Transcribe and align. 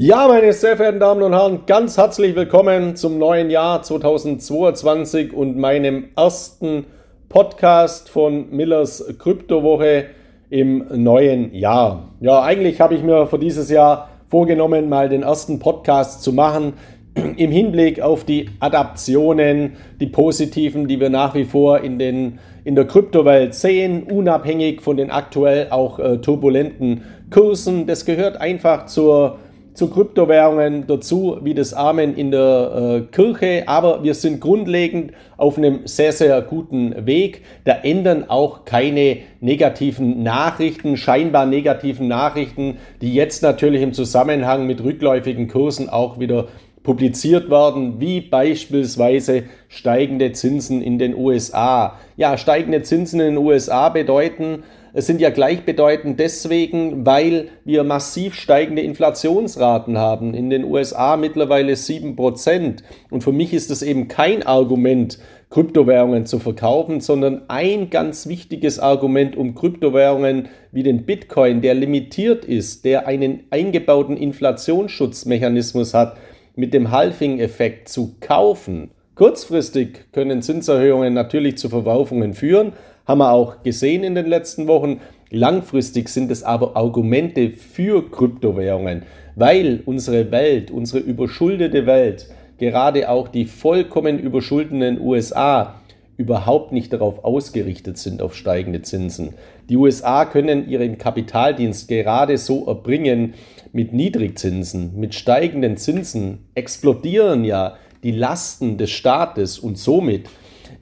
Ja, 0.00 0.28
meine 0.28 0.52
sehr 0.52 0.76
verehrten 0.76 1.00
Damen 1.00 1.22
und 1.24 1.32
Herren, 1.32 1.62
ganz 1.66 1.96
herzlich 1.98 2.36
willkommen 2.36 2.94
zum 2.94 3.18
neuen 3.18 3.50
Jahr 3.50 3.82
2022 3.82 5.32
und 5.32 5.58
meinem 5.58 6.10
ersten 6.14 6.84
Podcast 7.28 8.08
von 8.08 8.48
Millers 8.50 9.04
Kryptowoche 9.18 10.04
im 10.50 10.84
neuen 10.94 11.52
Jahr. 11.52 12.10
Ja, 12.20 12.42
eigentlich 12.44 12.80
habe 12.80 12.94
ich 12.94 13.02
mir 13.02 13.26
für 13.26 13.40
dieses 13.40 13.70
Jahr 13.70 14.10
vorgenommen, 14.28 14.88
mal 14.88 15.08
den 15.08 15.24
ersten 15.24 15.58
Podcast 15.58 16.22
zu 16.22 16.32
machen 16.32 16.74
im 17.36 17.50
Hinblick 17.50 18.00
auf 18.00 18.22
die 18.22 18.50
Adaptionen, 18.60 19.72
die 20.00 20.06
positiven, 20.06 20.86
die 20.86 21.00
wir 21.00 21.10
nach 21.10 21.34
wie 21.34 21.44
vor 21.44 21.80
in, 21.80 21.98
den, 21.98 22.38
in 22.62 22.76
der 22.76 22.86
Kryptowelt 22.86 23.52
sehen, 23.52 24.04
unabhängig 24.04 24.80
von 24.80 24.96
den 24.96 25.10
aktuell 25.10 25.70
auch 25.70 25.98
äh, 25.98 26.18
turbulenten 26.18 27.02
Kursen. 27.32 27.88
Das 27.88 28.04
gehört 28.04 28.40
einfach 28.40 28.86
zur 28.86 29.40
zu 29.78 29.88
Kryptowährungen 29.88 30.88
dazu 30.88 31.38
wie 31.42 31.54
das 31.54 31.72
Amen 31.72 32.16
in 32.16 32.32
der 32.32 33.06
äh, 33.06 33.14
Kirche, 33.14 33.62
aber 33.66 34.02
wir 34.02 34.14
sind 34.14 34.40
grundlegend 34.40 35.12
auf 35.36 35.56
einem 35.56 35.86
sehr, 35.86 36.12
sehr 36.12 36.42
guten 36.42 37.06
Weg. 37.06 37.42
Da 37.64 37.74
ändern 37.74 38.28
auch 38.28 38.64
keine 38.64 39.18
negativen 39.40 40.24
Nachrichten, 40.24 40.96
scheinbar 40.96 41.46
negativen 41.46 42.08
Nachrichten, 42.08 42.78
die 43.00 43.14
jetzt 43.14 43.44
natürlich 43.44 43.80
im 43.80 43.92
Zusammenhang 43.92 44.66
mit 44.66 44.82
rückläufigen 44.82 45.46
Kursen 45.46 45.88
auch 45.88 46.18
wieder 46.18 46.48
publiziert 46.82 47.48
werden, 47.48 48.00
wie 48.00 48.20
beispielsweise 48.20 49.44
steigende 49.68 50.32
Zinsen 50.32 50.82
in 50.82 50.98
den 50.98 51.14
USA. 51.14 51.98
Ja, 52.16 52.36
steigende 52.36 52.82
Zinsen 52.82 53.20
in 53.20 53.34
den 53.34 53.38
USA 53.38 53.90
bedeuten, 53.90 54.64
es 54.98 55.06
sind 55.06 55.20
ja 55.20 55.30
gleichbedeutend 55.30 56.18
deswegen, 56.18 57.06
weil 57.06 57.50
wir 57.64 57.84
massiv 57.84 58.34
steigende 58.34 58.82
Inflationsraten 58.82 59.96
haben. 59.96 60.34
In 60.34 60.50
den 60.50 60.64
USA 60.64 61.16
mittlerweile 61.16 61.74
7%. 61.74 62.78
Und 63.08 63.22
für 63.22 63.30
mich 63.30 63.52
ist 63.52 63.70
das 63.70 63.82
eben 63.82 64.08
kein 64.08 64.42
Argument, 64.42 65.20
Kryptowährungen 65.50 66.26
zu 66.26 66.40
verkaufen, 66.40 67.00
sondern 67.00 67.42
ein 67.46 67.90
ganz 67.90 68.26
wichtiges 68.26 68.80
Argument, 68.80 69.36
um 69.36 69.54
Kryptowährungen 69.54 70.48
wie 70.72 70.82
den 70.82 71.04
Bitcoin, 71.04 71.60
der 71.60 71.74
limitiert 71.74 72.44
ist, 72.44 72.84
der 72.84 73.06
einen 73.06 73.44
eingebauten 73.50 74.16
Inflationsschutzmechanismus 74.16 75.94
hat, 75.94 76.16
mit 76.56 76.74
dem 76.74 76.90
Halving-Effekt 76.90 77.88
zu 77.88 78.16
kaufen. 78.18 78.90
Kurzfristig 79.14 80.12
können 80.12 80.42
Zinserhöhungen 80.42 81.14
natürlich 81.14 81.56
zu 81.56 81.68
Verwerfungen 81.68 82.34
führen, 82.34 82.72
haben 83.08 83.18
wir 83.18 83.32
auch 83.32 83.62
gesehen 83.62 84.04
in 84.04 84.14
den 84.14 84.26
letzten 84.26 84.68
Wochen. 84.68 85.00
Langfristig 85.30 86.10
sind 86.10 86.30
es 86.30 86.42
aber 86.42 86.76
Argumente 86.76 87.50
für 87.50 88.08
Kryptowährungen, 88.10 89.02
weil 89.34 89.82
unsere 89.86 90.30
Welt, 90.30 90.70
unsere 90.70 91.00
überschuldete 91.00 91.86
Welt, 91.86 92.28
gerade 92.58 93.08
auch 93.08 93.28
die 93.28 93.46
vollkommen 93.46 94.18
überschuldeten 94.18 95.00
USA, 95.00 95.80
überhaupt 96.18 96.72
nicht 96.72 96.92
darauf 96.92 97.24
ausgerichtet 97.24 97.96
sind 97.96 98.20
auf 98.20 98.34
steigende 98.34 98.82
Zinsen. 98.82 99.34
Die 99.70 99.76
USA 99.76 100.24
können 100.24 100.68
ihren 100.68 100.98
Kapitaldienst 100.98 101.88
gerade 101.88 102.36
so 102.36 102.66
erbringen 102.66 103.34
mit 103.72 103.92
Niedrigzinsen, 103.92 104.98
mit 104.98 105.14
steigenden 105.14 105.76
Zinsen 105.76 106.48
explodieren 106.54 107.44
ja 107.44 107.76
die 108.02 108.10
Lasten 108.10 108.78
des 108.78 108.90
Staates 108.90 109.58
und 109.58 109.78
somit 109.78 110.28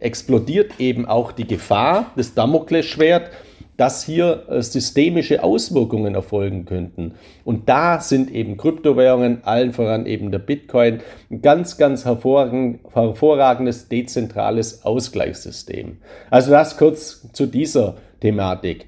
explodiert 0.00 0.78
eben 0.78 1.06
auch 1.06 1.32
die 1.32 1.46
Gefahr, 1.46 2.12
das 2.16 2.34
Damoklesschwert, 2.34 3.30
dass 3.76 4.04
hier 4.04 4.44
äh, 4.48 4.62
systemische 4.62 5.42
Auswirkungen 5.42 6.14
erfolgen 6.14 6.64
könnten. 6.64 7.14
Und 7.44 7.68
da 7.68 8.00
sind 8.00 8.30
eben 8.30 8.56
Kryptowährungen, 8.56 9.44
allen 9.44 9.72
voran 9.72 10.06
eben 10.06 10.30
der 10.30 10.38
Bitcoin, 10.38 11.00
ein 11.30 11.42
ganz, 11.42 11.76
ganz 11.76 12.04
hervorragendes 12.04 13.88
dezentrales 13.88 14.84
Ausgleichssystem. 14.84 15.98
Also 16.30 16.50
das 16.50 16.76
kurz 16.78 17.30
zu 17.32 17.46
dieser 17.46 17.96
Thematik. 18.20 18.86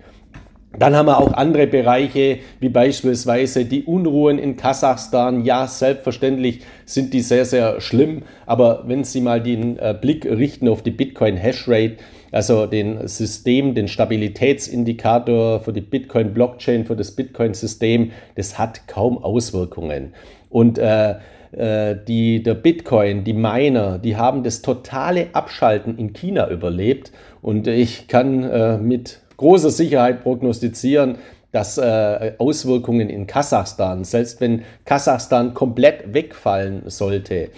Dann 0.77 0.95
haben 0.95 1.07
wir 1.07 1.19
auch 1.19 1.33
andere 1.33 1.67
Bereiche, 1.67 2.41
wie 2.61 2.69
beispielsweise 2.69 3.65
die 3.65 3.85
Unruhen 3.85 4.39
in 4.39 4.57
Kasachstan. 4.57 5.45
Ja, 5.45 5.67
selbstverständlich 5.67 6.61
sind 6.85 7.15
die 7.15 7.21
sehr, 7.21 7.47
sehr 7.47 7.81
schlimm. 7.81 8.23
Aber 8.45 8.85
wenn 8.87 9.03
Sie 9.03 9.23
mal 9.23 9.43
den 9.43 9.79
äh, 9.79 9.97
Blick 9.99 10.27
richten 10.27 10.69
auf 10.69 10.83
die 10.83 10.91
Bitcoin 10.91 11.39
Hashrate, 11.39 11.97
also 12.33 12.67
den 12.67 13.09
System, 13.09 13.75
den 13.75 13.89
Stabilitätsindikator 13.89 15.61
für 15.61 15.73
die 15.73 15.81
Bitcoin 15.81 16.35
Blockchain, 16.35 16.85
für 16.85 16.97
das 16.97 17.13
Bitcoin 17.13 17.55
System, 17.55 18.13
das 18.35 18.59
hat 18.59 18.87
kaum 18.87 19.17
Auswirkungen. 19.17 20.13
Und 20.51 20.79
äh, 20.79 21.15
äh, 21.53 21.97
die, 22.07 22.43
der 22.43 22.55
Bitcoin, 22.55 23.25
die 23.25 23.33
Miner, 23.33 23.99
die 23.99 24.17
haben 24.17 24.43
das 24.43 24.61
totale 24.61 25.29
Abschalten 25.33 25.97
in 25.97 26.13
China 26.13 26.51
überlebt. 26.51 27.11
Und 27.41 27.67
ich 27.67 28.07
kann 28.07 28.43
äh, 28.45 28.77
mit 28.77 29.21
großer 29.39 29.71
Sicherheit 29.71 30.23
prognostizieren, 30.23 31.17
dass 31.51 31.79
äh, 31.79 32.35
Auswirkungen 32.37 33.09
in 33.09 33.27
Kasachstan, 33.27 34.05
selbst 34.05 34.41
wenn 34.43 34.65
Kasachstan 34.85 35.55
komplett 35.55 36.13
wegfallen 36.13 36.83
sollte, 36.87 37.49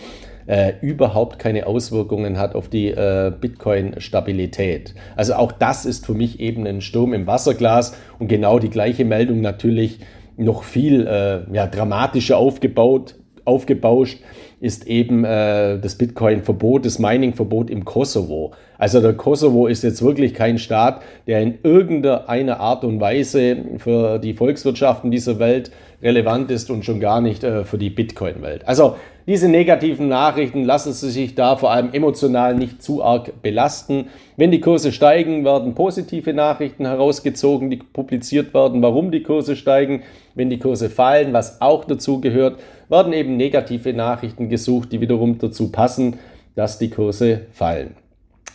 äh, 0.46 0.74
überhaupt 0.80 1.38
keine 1.38 1.66
Auswirkungen 1.66 2.38
hat 2.38 2.54
auf 2.54 2.68
die 2.68 2.88
äh, 2.88 3.32
Bitcoin-Stabilität. 3.38 4.94
Also 5.16 5.34
auch 5.34 5.52
das 5.52 5.86
ist 5.86 6.06
für 6.06 6.14
mich 6.14 6.38
eben 6.40 6.66
ein 6.66 6.80
Sturm 6.80 7.12
im 7.14 7.26
Wasserglas 7.26 7.96
und 8.18 8.28
genau 8.28 8.58
die 8.58 8.70
gleiche 8.70 9.04
Meldung 9.04 9.40
natürlich 9.40 10.00
noch 10.36 10.62
viel 10.62 11.06
äh, 11.06 11.54
ja, 11.54 11.66
dramatischer 11.66 12.38
aufgebaut, 12.38 13.16
aufgebauscht 13.44 14.20
ist 14.60 14.86
eben 14.86 15.24
äh, 15.24 15.78
das 15.78 15.96
Bitcoin-Verbot, 15.96 16.84
das 16.84 16.98
Mining-Verbot 16.98 17.70
im 17.70 17.84
Kosovo. 17.84 18.52
Also 18.80 19.02
der 19.02 19.12
Kosovo 19.12 19.66
ist 19.66 19.84
jetzt 19.84 20.02
wirklich 20.02 20.32
kein 20.32 20.56
Staat, 20.56 21.02
der 21.26 21.42
in 21.42 21.58
irgendeiner 21.62 22.60
Art 22.60 22.82
und 22.82 22.98
Weise 22.98 23.58
für 23.76 24.18
die 24.18 24.32
Volkswirtschaften 24.32 25.10
dieser 25.10 25.38
Welt 25.38 25.70
relevant 26.02 26.50
ist 26.50 26.70
und 26.70 26.82
schon 26.82 26.98
gar 26.98 27.20
nicht 27.20 27.44
äh, 27.44 27.64
für 27.64 27.76
die 27.76 27.90
Bitcoin-Welt. 27.90 28.66
Also 28.66 28.96
diese 29.26 29.50
negativen 29.50 30.08
Nachrichten 30.08 30.64
lassen 30.64 30.94
Sie 30.94 31.10
sich 31.10 31.34
da 31.34 31.56
vor 31.56 31.72
allem 31.72 31.92
emotional 31.92 32.54
nicht 32.54 32.82
zu 32.82 33.04
arg 33.04 33.42
belasten. 33.42 34.06
Wenn 34.38 34.50
die 34.50 34.62
Kurse 34.62 34.92
steigen, 34.92 35.44
werden 35.44 35.74
positive 35.74 36.32
Nachrichten 36.32 36.86
herausgezogen, 36.86 37.68
die 37.68 37.76
publiziert 37.76 38.54
werden, 38.54 38.80
warum 38.80 39.10
die 39.10 39.22
Kurse 39.22 39.56
steigen. 39.56 40.04
Wenn 40.34 40.48
die 40.48 40.58
Kurse 40.58 40.88
fallen, 40.88 41.34
was 41.34 41.60
auch 41.60 41.84
dazu 41.84 42.22
gehört, 42.22 42.58
werden 42.88 43.12
eben 43.12 43.36
negative 43.36 43.92
Nachrichten 43.92 44.48
gesucht, 44.48 44.90
die 44.90 45.02
wiederum 45.02 45.36
dazu 45.36 45.70
passen, 45.70 46.18
dass 46.54 46.78
die 46.78 46.88
Kurse 46.88 47.42
fallen. 47.52 47.94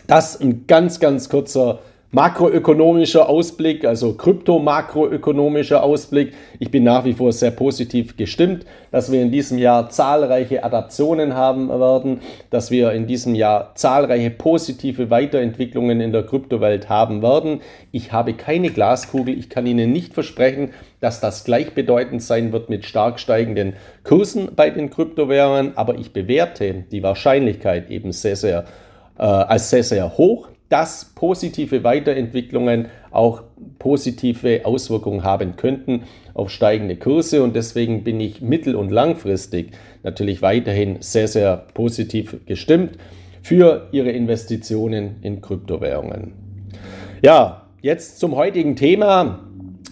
Das 0.08 0.40
ein 0.40 0.68
ganz, 0.68 1.00
ganz 1.00 1.30
kurzer 1.30 1.80
makroökonomischer 2.16 3.28
Ausblick, 3.28 3.84
also 3.84 4.14
krypto-makroökonomischer 4.14 5.84
Ausblick. 5.84 6.34
Ich 6.60 6.72
bin 6.72 6.86
nach 6.86 7.04
wie 7.04 7.12
vor 7.12 7.34
sehr 7.34 7.52
positiv 7.52 8.16
gestimmt, 8.16 8.66
dass 8.92 9.12
wir 9.12 9.22
in 9.22 9.32
diesem 9.32 9.58
Jahr 9.58 9.90
zahlreiche 9.90 10.64
Adaptionen 10.64 11.34
haben 11.34 11.68
werden, 11.68 12.22
dass 12.52 12.72
wir 12.72 12.94
in 12.94 13.06
diesem 13.06 13.36
Jahr 13.36 13.76
zahlreiche 13.76 14.30
positive 14.30 15.10
Weiterentwicklungen 15.10 16.00
in 16.00 16.14
der 16.14 16.24
Kryptowelt 16.24 16.88
haben 16.88 17.22
werden. 17.22 17.60
Ich 17.92 18.14
habe 18.14 18.34
keine 18.34 18.70
Glaskugel, 18.70 19.38
ich 19.38 19.50
kann 19.50 19.66
Ihnen 19.66 19.92
nicht 19.92 20.14
versprechen, 20.14 20.70
dass 21.02 21.20
das 21.20 21.44
gleichbedeutend 21.44 22.24
sein 22.24 22.54
wird 22.54 22.70
mit 22.70 22.86
stark 22.86 23.20
steigenden 23.20 23.74
Kursen 24.06 24.52
bei 24.56 24.70
den 24.70 24.90
Kryptowährungen, 24.90 25.76
aber 25.76 25.96
ich 25.96 26.14
bewerte 26.14 26.86
die 26.92 27.04
Wahrscheinlichkeit 27.04 27.90
eben 27.90 28.14
sehr, 28.14 28.38
sehr 28.38 28.64
äh, 29.18 29.24
als 29.24 29.70
sehr, 29.70 29.84
sehr 29.84 30.18
hoch 30.18 30.50
dass 30.70 31.14
positive 31.16 31.84
Weiterentwicklungen 31.84 32.88
auch 33.12 33.44
positive 33.80 34.66
Auswirkungen 34.66 35.24
haben 35.24 35.56
könnten 35.56 36.04
auf 36.34 36.50
steigende 36.50 36.96
Kurse. 36.96 37.44
Und 37.44 37.56
deswegen 37.56 38.04
bin 38.04 38.20
ich 38.20 38.42
mittel- 38.42 38.76
und 38.76 38.92
langfristig 38.92 39.72
natürlich 40.04 40.42
weiterhin 40.42 40.98
sehr, 41.02 41.28
sehr 41.28 41.66
positiv 41.74 42.38
gestimmt 42.46 42.98
für 43.42 43.88
Ihre 43.92 44.10
Investitionen 44.10 45.18
in 45.22 45.42
Kryptowährungen. 45.42 46.34
Ja, 47.22 47.68
jetzt 47.82 48.20
zum 48.20 48.36
heutigen 48.36 48.76
Thema, 48.76 49.40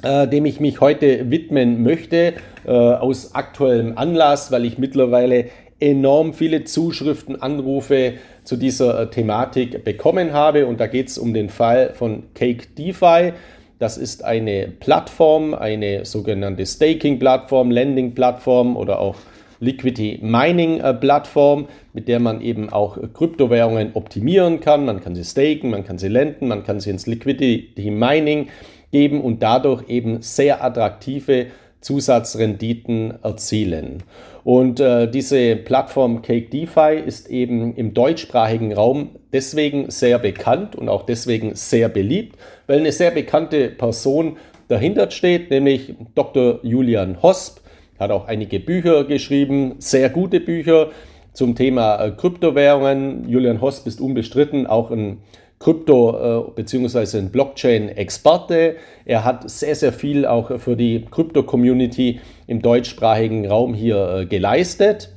äh, 0.02 0.28
dem 0.28 0.46
ich 0.46 0.60
mich 0.60 0.81
heute 0.81 1.30
widmen 1.30 1.84
möchte, 1.84 2.34
äh, 2.66 2.72
aus 2.72 3.36
aktuellem 3.36 3.98
Anlass, 3.98 4.52
weil 4.52 4.66
ich 4.66 4.80
mittlerweile 4.80 5.46
enorm 5.80 6.34
viele 6.34 6.64
Zuschriften, 6.64 7.42
Anrufe 7.42 8.14
zu 8.44 8.56
dieser 8.57 9.01
äh, 9.01 9.10
Thematik 9.10 9.84
bekommen 9.84 10.34
habe. 10.34 10.66
Und 10.66 10.80
da 10.80 10.88
geht 10.88 11.10
es 11.10 11.18
um 11.18 11.34
den 11.34 11.50
Fall 11.50 11.94
von 11.94 12.24
Cake 12.34 12.68
DeFi. 12.78 13.34
Das 13.80 13.98
ist 13.98 14.24
eine 14.24 14.68
Plattform, 14.80 15.54
eine 15.54 16.06
sogenannte 16.06 16.66
Staking-Plattform, 16.66 17.72
Lending-Plattform 17.72 18.78
oder 18.78 19.00
auch 19.00 19.16
Liquidity 19.60 20.19
Mining-Plattform, 20.22 21.68
mit 21.94 22.07
der 22.07 22.19
man 22.19 22.42
eben 22.42 22.69
auch 22.69 22.98
Kryptowährungen 23.13 23.92
optimieren 23.94 24.60
kann. 24.60 24.86
Man 24.86 25.01
kann 25.01 25.16
sie 25.16 25.24
staken, 25.24 25.69
man 25.69 25.86
kann 25.86 25.98
sie 25.98 26.10
lenden, 26.10 26.48
man 26.48 26.63
kann 26.63 26.80
sie 26.80 26.89
ins 26.89 27.07
Liquidity 27.07 27.92
Mining 27.92 28.50
geben 28.92 29.22
und 29.22 29.42
dadurch 29.42 29.89
eben 29.89 30.22
sehr 30.22 30.63
attraktive 30.63 31.48
Zusatzrenditen 31.84 33.14
erzielen. 33.22 34.04
Und 34.44 34.80
äh, 34.80 35.10
diese 35.10 35.56
Plattform 35.56 36.22
Cake 36.22 36.50
DeFi 36.50 37.02
ist 37.06 37.30
eben 37.30 37.76
im 37.76 37.94
deutschsprachigen 37.94 38.74
Raum 38.74 39.12
deswegen 39.32 39.92
sehr 39.92 40.20
bekannt 40.20 40.76
und 40.76 40.90
auch 40.90 41.06
deswegen 41.06 41.56
sehr 41.56 41.90
beliebt, 41.90 42.38
weil 42.68 42.80
eine 42.80 42.92
sehr 42.92 43.12
bekannte 43.12 43.70
Person 43.70 44.38
dahinter 44.68 45.12
steht, 45.12 45.50
nämlich 45.50 45.96
Dr. 46.16 46.60
Julian 46.64 47.22
Hosp. 47.22 47.60
Hat 48.00 48.12
auch 48.12 48.28
einige 48.28 48.60
Bücher 48.60 49.04
geschrieben, 49.04 49.76
sehr 49.78 50.10
gute 50.10 50.40
Bücher 50.40 50.90
zum 51.34 51.56
Thema 51.56 52.04
äh, 52.04 52.12
Kryptowährungen. 52.12 53.30
Julian 53.30 53.62
Hosp 53.62 53.88
ist 53.88 54.02
unbestritten 54.02 54.68
auch 54.68 54.92
ein 54.92 55.20
Krypto- 55.63 56.50
äh, 56.50 56.51
bzw. 56.56 57.19
ein 57.19 57.31
Blockchain-Experte. 57.31 58.75
Er 59.06 59.24
hat 59.24 59.50
sehr, 59.50 59.75
sehr 59.75 59.94
viel 59.94 60.25
auch 60.25 60.60
für 60.60 60.75
die 60.75 61.06
Krypto-Community 61.10 62.19
im 62.48 62.62
deutschsprachigen 62.62 63.48
Raum 63.48 63.74
hier 63.74 64.10
äh, 64.10 64.25
geleistet. 64.25 65.13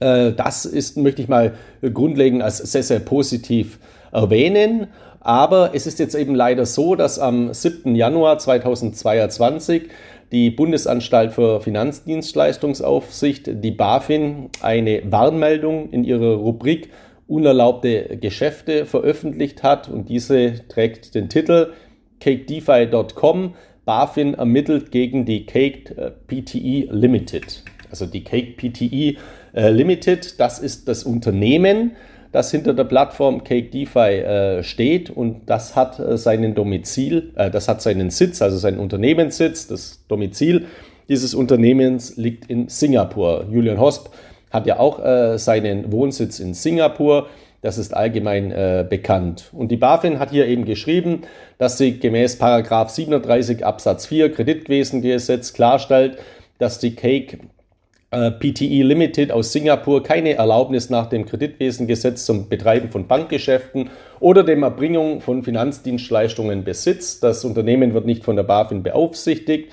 Äh, 0.00 0.32
das 0.32 0.64
ist, 0.64 0.96
möchte 0.96 1.22
ich 1.22 1.28
mal 1.28 1.54
grundlegend 1.94 2.42
als 2.42 2.58
sehr, 2.58 2.82
sehr 2.82 2.98
positiv 2.98 3.78
erwähnen. 4.10 4.88
Aber 5.20 5.70
es 5.74 5.86
ist 5.86 6.00
jetzt 6.00 6.16
eben 6.16 6.34
leider 6.34 6.66
so, 6.66 6.96
dass 6.96 7.20
am 7.20 7.54
7. 7.54 7.94
Januar 7.94 8.38
2022 8.38 9.84
die 10.32 10.50
Bundesanstalt 10.50 11.32
für 11.32 11.60
Finanzdienstleistungsaufsicht, 11.60 13.62
die 13.62 13.70
BaFin, 13.70 14.50
eine 14.60 15.02
Warnmeldung 15.10 15.90
in 15.90 16.02
ihrer 16.02 16.34
Rubrik 16.34 16.90
unerlaubte 17.26 18.16
Geschäfte 18.20 18.86
veröffentlicht 18.86 19.62
hat 19.62 19.88
und 19.88 20.08
diese 20.08 20.66
trägt 20.68 21.14
den 21.14 21.28
Titel 21.28 21.72
CakeDeFi.com 22.20 23.54
BaFin 23.84 24.34
ermittelt 24.34 24.90
gegen 24.90 25.24
die 25.24 25.46
Cake 25.46 25.94
äh, 25.96 26.10
PTE 26.10 26.88
Limited. 26.90 27.62
Also 27.90 28.06
die 28.06 28.24
Cake 28.24 28.54
PTE 28.56 29.16
äh, 29.54 29.70
Limited, 29.70 30.40
das 30.40 30.58
ist 30.58 30.88
das 30.88 31.04
Unternehmen, 31.04 31.92
das 32.32 32.50
hinter 32.50 32.74
der 32.74 32.84
Plattform 32.84 33.44
Cake 33.44 33.70
DeFi 33.70 33.98
äh, 33.98 34.62
steht 34.62 35.10
und 35.10 35.42
das 35.46 35.76
hat 35.76 35.98
äh, 35.98 36.18
seinen 36.18 36.54
Domizil, 36.54 37.32
äh, 37.36 37.50
das 37.50 37.68
hat 37.68 37.80
seinen 37.80 38.10
Sitz, 38.10 38.42
also 38.42 38.58
seinen 38.58 38.78
Unternehmenssitz, 38.78 39.68
das 39.68 40.04
Domizil 40.08 40.66
dieses 41.08 41.34
Unternehmens 41.34 42.16
liegt 42.16 42.50
in 42.50 42.68
Singapur. 42.68 43.46
Julian 43.50 43.78
Hosp 43.78 44.10
hat 44.50 44.66
ja 44.66 44.78
auch 44.78 45.04
äh, 45.04 45.38
seinen 45.38 45.92
Wohnsitz 45.92 46.38
in 46.40 46.54
Singapur. 46.54 47.28
Das 47.62 47.78
ist 47.78 47.94
allgemein 47.94 48.52
äh, 48.52 48.86
bekannt. 48.88 49.50
Und 49.52 49.70
die 49.72 49.76
BaFin 49.76 50.18
hat 50.18 50.30
hier 50.30 50.46
eben 50.46 50.64
geschrieben, 50.64 51.22
dass 51.58 51.78
sie 51.78 51.98
gemäß 51.98 52.38
37 52.38 53.64
Absatz 53.64 54.06
4 54.06 54.32
Kreditwesengesetz 54.32 55.52
klarstellt, 55.52 56.18
dass 56.58 56.78
die 56.78 56.94
Cake 56.94 57.38
äh, 58.12 58.30
PTE 58.30 58.82
Limited 58.82 59.32
aus 59.32 59.52
Singapur 59.52 60.02
keine 60.02 60.34
Erlaubnis 60.34 60.90
nach 60.90 61.06
dem 61.06 61.26
Kreditwesengesetz 61.26 62.24
zum 62.24 62.48
Betreiben 62.48 62.90
von 62.90 63.08
Bankgeschäften 63.08 63.90
oder 64.20 64.44
dem 64.44 64.62
Erbringung 64.62 65.20
von 65.20 65.42
Finanzdienstleistungen 65.42 66.62
besitzt. 66.62 67.24
Das 67.24 67.44
Unternehmen 67.44 67.94
wird 67.94 68.06
nicht 68.06 68.24
von 68.24 68.36
der 68.36 68.44
BaFin 68.44 68.82
beaufsichtigt. 68.82 69.72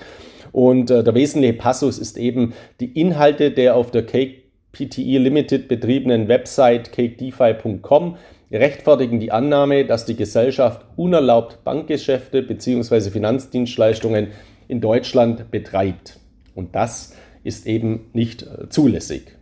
Und 0.52 0.90
äh, 0.90 1.04
der 1.04 1.14
wesentliche 1.14 1.54
Passus 1.54 1.98
ist 1.98 2.18
eben 2.18 2.54
die 2.80 2.98
Inhalte 2.98 3.50
der 3.50 3.76
auf 3.76 3.90
der 3.90 4.04
Cake 4.04 4.43
PTE 4.74 5.18
Limited 5.18 5.68
betriebenen 5.68 6.28
Website 6.28 6.92
cakedefi.com 6.92 8.16
rechtfertigen 8.52 9.18
die 9.20 9.32
Annahme, 9.32 9.84
dass 9.86 10.04
die 10.04 10.16
Gesellschaft 10.16 10.84
unerlaubt 10.96 11.64
Bankgeschäfte 11.64 12.42
bzw. 12.42 13.10
Finanzdienstleistungen 13.10 14.28
in 14.68 14.80
Deutschland 14.80 15.50
betreibt. 15.50 16.18
Und 16.54 16.74
das 16.74 17.14
ist 17.42 17.66
eben 17.66 18.10
nicht 18.12 18.42
äh, 18.42 18.68
zulässig. 18.68 19.36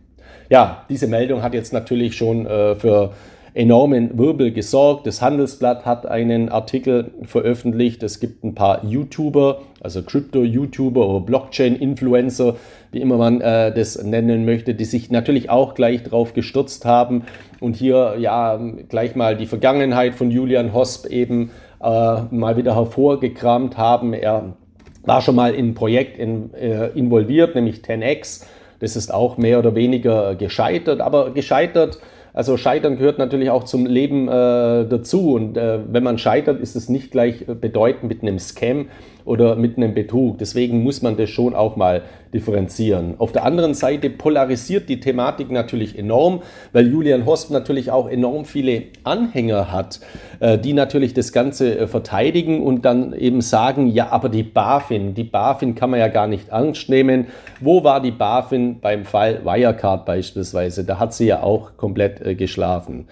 Ja, 0.49 0.85
diese 0.89 1.07
Meldung 1.07 1.41
hat 1.41 1.53
jetzt 1.53 1.73
natürlich 1.73 2.15
schon 2.15 2.45
äh, 2.45 2.75
für 2.75 3.13
enormen 3.53 4.17
Wirbel 4.17 4.51
gesorgt. 4.51 5.05
Das 5.05 5.21
Handelsblatt 5.21 5.85
hat 5.85 6.05
einen 6.05 6.49
Artikel 6.49 7.11
veröffentlicht. 7.23 8.01
Es 8.01 8.19
gibt 8.19 8.43
ein 8.43 8.55
paar 8.55 8.83
YouTuber, 8.83 9.61
also 9.81 10.01
Crypto-YouTuber 10.01 11.07
oder 11.07 11.25
Blockchain-Influencer, 11.25 12.55
wie 12.91 13.01
immer 13.01 13.17
man 13.17 13.41
äh, 13.41 13.73
das 13.73 14.01
nennen 14.01 14.45
möchte, 14.45 14.73
die 14.73 14.85
sich 14.85 15.11
natürlich 15.11 15.49
auch 15.49 15.75
gleich 15.75 16.03
drauf 16.03 16.33
gestürzt 16.33 16.85
haben 16.85 17.23
und 17.59 17.75
hier 17.75 18.15
ja 18.17 18.59
gleich 18.89 19.15
mal 19.15 19.37
die 19.37 19.45
Vergangenheit 19.45 20.15
von 20.15 20.31
Julian 20.31 20.73
Hosp 20.73 21.05
eben 21.07 21.51
äh, 21.81 22.21
mal 22.31 22.57
wieder 22.57 22.75
hervorgekramt 22.75 23.77
haben. 23.77 24.13
Er 24.13 24.55
war 25.03 25.21
schon 25.21 25.35
mal 25.35 25.53
in 25.53 25.69
ein 25.69 25.73
Projekt 25.75 26.17
in, 26.17 26.53
äh, 26.55 26.87
involviert, 26.89 27.53
nämlich 27.53 27.81
10x. 27.81 28.45
Das 28.79 28.95
ist 28.95 29.13
auch 29.13 29.37
mehr 29.37 29.59
oder 29.59 29.75
weniger 29.75 30.35
gescheitert, 30.35 31.01
aber 31.01 31.31
gescheitert 31.31 31.99
also 32.33 32.57
Scheitern 32.57 32.97
gehört 32.97 33.19
natürlich 33.19 33.51
auch 33.51 33.63
zum 33.63 33.85
Leben 33.85 34.27
äh, 34.27 34.31
dazu. 34.31 35.33
Und 35.33 35.55
äh, 35.55 35.79
wenn 35.87 36.03
man 36.03 36.17
scheitert, 36.17 36.59
ist 36.59 36.75
es 36.75 36.89
nicht 36.89 37.11
gleich 37.11 37.45
bedeutend 37.45 38.09
mit 38.09 38.23
einem 38.23 38.39
Scam 38.39 38.87
oder 39.25 39.55
mit 39.55 39.77
einem 39.77 39.93
Betrug. 39.93 40.37
Deswegen 40.37 40.83
muss 40.83 41.01
man 41.01 41.17
das 41.17 41.29
schon 41.29 41.55
auch 41.55 41.75
mal 41.75 42.03
differenzieren. 42.33 43.15
Auf 43.19 43.31
der 43.31 43.45
anderen 43.45 43.73
Seite 43.73 44.09
polarisiert 44.09 44.89
die 44.89 44.99
Thematik 44.99 45.51
natürlich 45.51 45.97
enorm, 45.97 46.41
weil 46.71 46.87
Julian 46.87 47.25
Hosp 47.25 47.51
natürlich 47.51 47.91
auch 47.91 48.09
enorm 48.09 48.45
viele 48.45 48.83
Anhänger 49.03 49.71
hat, 49.71 49.99
äh, 50.39 50.57
die 50.57 50.73
natürlich 50.73 51.13
das 51.13 51.31
Ganze 51.31 51.77
äh, 51.77 51.87
verteidigen 51.87 52.63
und 52.63 52.85
dann 52.85 53.13
eben 53.13 53.41
sagen, 53.41 53.87
ja, 53.87 54.11
aber 54.11 54.29
die 54.29 54.43
BaFin, 54.43 55.13
die 55.13 55.23
BaFin 55.23 55.75
kann 55.75 55.91
man 55.91 55.99
ja 55.99 56.07
gar 56.07 56.27
nicht 56.27 56.49
ernst 56.49 56.89
nehmen. 56.89 57.27
Wo 57.61 57.83
war 57.83 58.01
die 58.01 58.11
BaFin 58.11 58.79
beim 58.79 59.05
Fall 59.05 59.45
Wirecard 59.45 60.05
beispielsweise? 60.05 60.83
Da 60.83 60.99
hat 60.99 61.13
sie 61.13 61.27
ja 61.27 61.43
auch 61.43 61.77
komplett 61.77 62.19
äh, 62.21 62.35
geschlafen. 62.35 63.07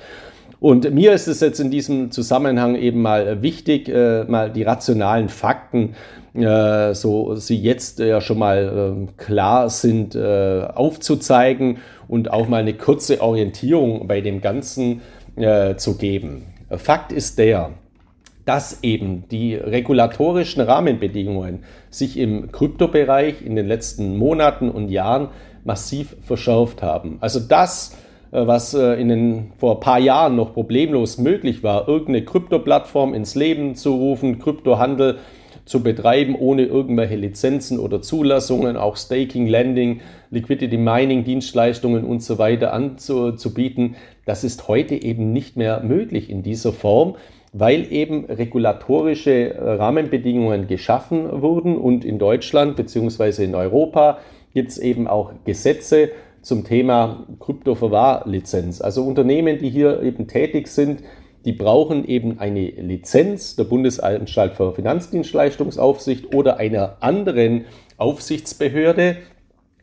Und 0.62 0.94
mir 0.94 1.12
ist 1.14 1.28
es 1.28 1.40
jetzt 1.40 1.60
in 1.60 1.72
diesem 1.72 2.12
Zusammenhang 2.12 2.76
eben 2.76 3.02
mal 3.02 3.42
wichtig, 3.42 3.90
äh, 3.90 4.26
mal 4.26 4.52
die 4.52 4.62
rationalen 4.62 5.28
Fakten, 5.28 5.96
äh, 6.36 6.94
so 6.94 7.34
sie 7.34 7.58
jetzt 7.58 7.98
ja 7.98 8.22
schon 8.22 8.38
mal 8.38 9.08
äh, 9.10 9.12
klar 9.20 9.72
sind, 9.72 10.14
äh, 10.14 10.68
aufzuzeigen 10.76 11.80
und 12.08 12.30
auch 12.30 12.48
mal 12.48 12.58
eine 12.58 12.76
kurze 12.76 13.22
Orientierung 13.22 14.08
bei 14.08 14.22
dem 14.22 14.40
Ganzen 14.40 15.02
äh, 15.36 15.78
zu 15.78 15.98
geben. 15.98 16.44
Fakt 16.70 17.12
ist 17.12 17.40
der, 17.40 17.72
dass 18.46 18.84
eben 18.84 19.28
die 19.30 19.56
regulatorischen 19.56 20.62
Rahmenbedingungen 20.62 21.64
sich 21.90 22.20
im 22.20 22.52
Kryptobereich 22.52 23.44
in 23.44 23.56
den 23.56 23.68
letzten 23.68 24.16
Monaten 24.16 24.70
und 24.70 24.90
Jahren 24.90 25.30
massiv 25.64 26.16
verschärft 26.22 26.84
haben. 26.84 27.18
Also 27.20 27.40
das, 27.40 27.94
äh, 27.94 28.11
was 28.32 28.74
äh, 28.74 28.94
in 28.94 29.10
den, 29.10 29.52
vor 29.58 29.76
ein 29.76 29.80
paar 29.82 30.00
Jahren 30.00 30.36
noch 30.36 30.54
problemlos 30.54 31.18
möglich 31.18 31.64
war, 31.64 31.88
irgendeine 31.88 32.24
Krypto-Plattform 32.24 33.14
ins 33.14 33.36
Leben 33.36 33.76
zu 33.76 33.94
rufen, 33.94 34.40
Kryptohandel 34.40 35.18
zu 35.66 35.84
betreiben, 35.84 36.36
ohne 36.36 36.64
irgendwelche 36.64 37.16
Lizenzen 37.16 37.78
oder 37.80 38.02
Zulassungen, 38.02 38.78
auch 38.78 38.98
Staking, 38.98 39.48
Lending, 39.48 40.02
Liquidity 40.32 40.78
Mining, 40.78 41.24
Dienstleistungen 41.24 42.04
und 42.04 42.24
so 42.24 42.38
weiter 42.38 42.74
anzubieten, 42.74 43.96
das 44.26 44.44
ist 44.44 44.68
heute 44.68 44.96
eben 44.96 45.34
nicht 45.34 45.58
mehr 45.58 45.82
möglich 45.84 46.30
in 46.30 46.42
dieser 46.42 46.74
Form, 46.74 47.16
weil 47.54 47.92
eben 47.92 48.26
regulatorische 48.26 49.54
äh, 49.54 49.72
Rahmenbedingungen 49.74 50.68
geschaffen 50.68 51.42
wurden 51.42 51.78
und 51.78 52.06
in 52.06 52.18
Deutschland 52.18 52.76
bzw. 52.76 53.44
in 53.44 53.56
Europa 53.56 54.20
gibt 54.54 54.72
es 54.72 54.78
eben 54.78 55.08
auch 55.08 55.34
Gesetze, 55.46 56.10
zum 56.42 56.64
Thema 56.64 57.28
Kryptoverwahrlizenz. 57.40 58.82
Also 58.82 59.04
Unternehmen, 59.04 59.60
die 59.60 59.70
hier 59.70 60.02
eben 60.02 60.28
tätig 60.28 60.68
sind, 60.68 61.04
die 61.46 61.54
brauchen 61.54 62.06
eben 62.06 62.40
eine 62.40 62.70
Lizenz 62.70 63.56
der 63.56 63.64
Bundesanstalt 63.64 64.54
für 64.54 64.74
Finanzdienstleistungsaufsicht 64.74 66.36
oder 66.36 66.58
einer 66.58 66.98
anderen 67.00 67.66
Aufsichtsbehörde, 67.98 69.18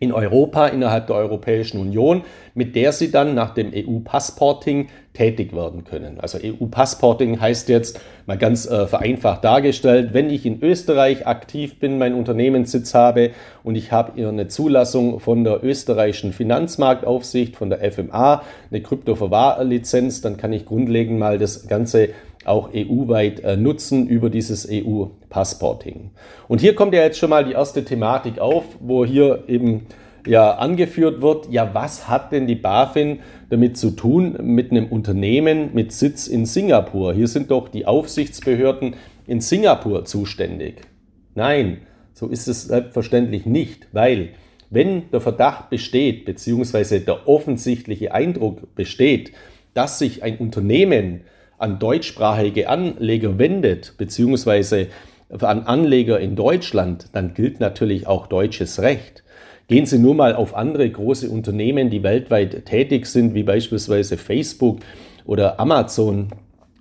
in 0.00 0.12
Europa, 0.12 0.69
innerhalb 0.69 1.09
der 1.09 1.17
Europäischen 1.17 1.81
Union, 1.81 2.23
mit 2.55 2.76
der 2.76 2.93
sie 2.93 3.11
dann 3.11 3.35
nach 3.35 3.55
dem 3.55 3.73
EU-Passporting 3.75 4.88
tätig 5.12 5.52
werden 5.52 5.85
können. 5.85 6.21
Also 6.21 6.38
EU-Passporting 6.38 7.40
heißt 7.40 7.69
jetzt 7.69 8.00
mal 8.26 8.38
ganz 8.38 8.67
äh, 8.67 8.87
vereinfacht 8.87 9.43
dargestellt, 9.43 10.11
wenn 10.12 10.31
ich 10.31 10.47
in 10.47 10.62
Österreich 10.62 11.26
aktiv 11.26 11.81
bin, 11.81 11.99
meinen 11.99 12.14
Unternehmenssitz 12.14 12.95
habe 12.95 13.31
und 13.64 13.75
ich 13.75 13.90
habe 13.90 14.12
eine 14.28 14.47
Zulassung 14.47 15.19
von 15.19 15.43
der 15.43 15.64
österreichischen 15.64 16.33
Finanzmarktaufsicht, 16.33 17.57
von 17.57 17.71
der 17.71 17.90
FMA, 17.90 18.43
eine 18.71 18.83
Kryptoverwahrlizenz, 18.83 20.21
dann 20.21 20.37
kann 20.37 20.52
ich 20.52 20.67
grundlegend 20.67 21.19
mal 21.19 21.38
das 21.38 21.67
Ganze 21.67 22.11
auch 22.45 22.71
EU-weit 22.75 23.40
äh, 23.40 23.57
nutzen 23.57 24.07
über 24.07 24.30
dieses 24.30 24.68
EU-Passporting. 24.71 26.11
Und 26.47 26.61
hier 26.61 26.75
kommt 26.75 26.95
ja 26.95 27.02
jetzt 27.02 27.18
schon 27.18 27.30
mal 27.30 27.45
die 27.45 27.52
erste 27.52 27.85
Thematik 27.85 28.38
auf, 28.38 28.64
wo 28.80 29.04
hier 29.04 29.45
eben 29.49 29.87
ja 30.26 30.52
angeführt 30.52 31.23
wird, 31.23 31.50
ja, 31.50 31.71
was 31.75 32.09
hat 32.09 32.33
denn 32.33 32.47
die 32.47 32.54
BaFin 32.54 33.21
damit 33.50 33.76
zu 33.76 33.90
tun 33.90 34.37
mit 34.42 34.71
einem 34.71 34.87
Unternehmen 34.87 35.71
mit 35.73 35.92
Sitz 35.92 36.26
in 36.26 36.47
Singapur? 36.47 37.14
Hier 37.14 37.28
sind 37.28 37.50
doch 37.50 37.68
die 37.68 37.87
Aufsichtsbehörden 37.87 38.95
in 39.26 39.40
Singapur 39.40 40.04
zuständig. 40.04 40.83
Nein, 41.35 41.78
So 42.18 42.26
ist 42.26 42.49
es 42.49 42.64
selbstverständlich 42.64 43.47
nicht, 43.47 43.87
weil 43.92 44.30
wenn 44.71 45.09
der 45.12 45.21
Verdacht 45.21 45.71
besteht, 45.71 46.25
beziehungsweise 46.25 47.00
der 47.00 47.28
offensichtliche 47.28 48.12
Eindruck 48.12 48.75
besteht, 48.75 49.33
dass 49.73 50.00
sich 50.00 50.25
ein 50.25 50.38
Unternehmen 50.38 51.21
an 51.59 51.79
deutschsprachige 51.79 52.69
Anleger 52.69 53.38
wendet, 53.38 53.95
beziehungsweise 53.99 54.88
an 55.41 55.62
Anleger 55.65 56.19
in 56.19 56.37
Deutschland, 56.37 57.09
dann 57.12 57.35
gilt 57.35 57.61
natürlich 57.61 58.07
auch 58.07 58.27
deutsches 58.27 58.81
Recht. 58.81 59.23
Gehen 59.67 59.85
Sie 59.85 59.99
nur 59.99 60.15
mal 60.15 60.35
auf 60.35 60.55
andere 60.55 60.88
große 60.88 61.29
Unternehmen, 61.29 61.91
die 61.91 62.03
weltweit 62.03 62.65
tätig 62.65 63.07
sind, 63.07 63.35
wie 63.35 63.43
beispielsweise 63.43 64.17
Facebook 64.17 64.79
oder 65.27 65.61
Amazon 65.61 66.29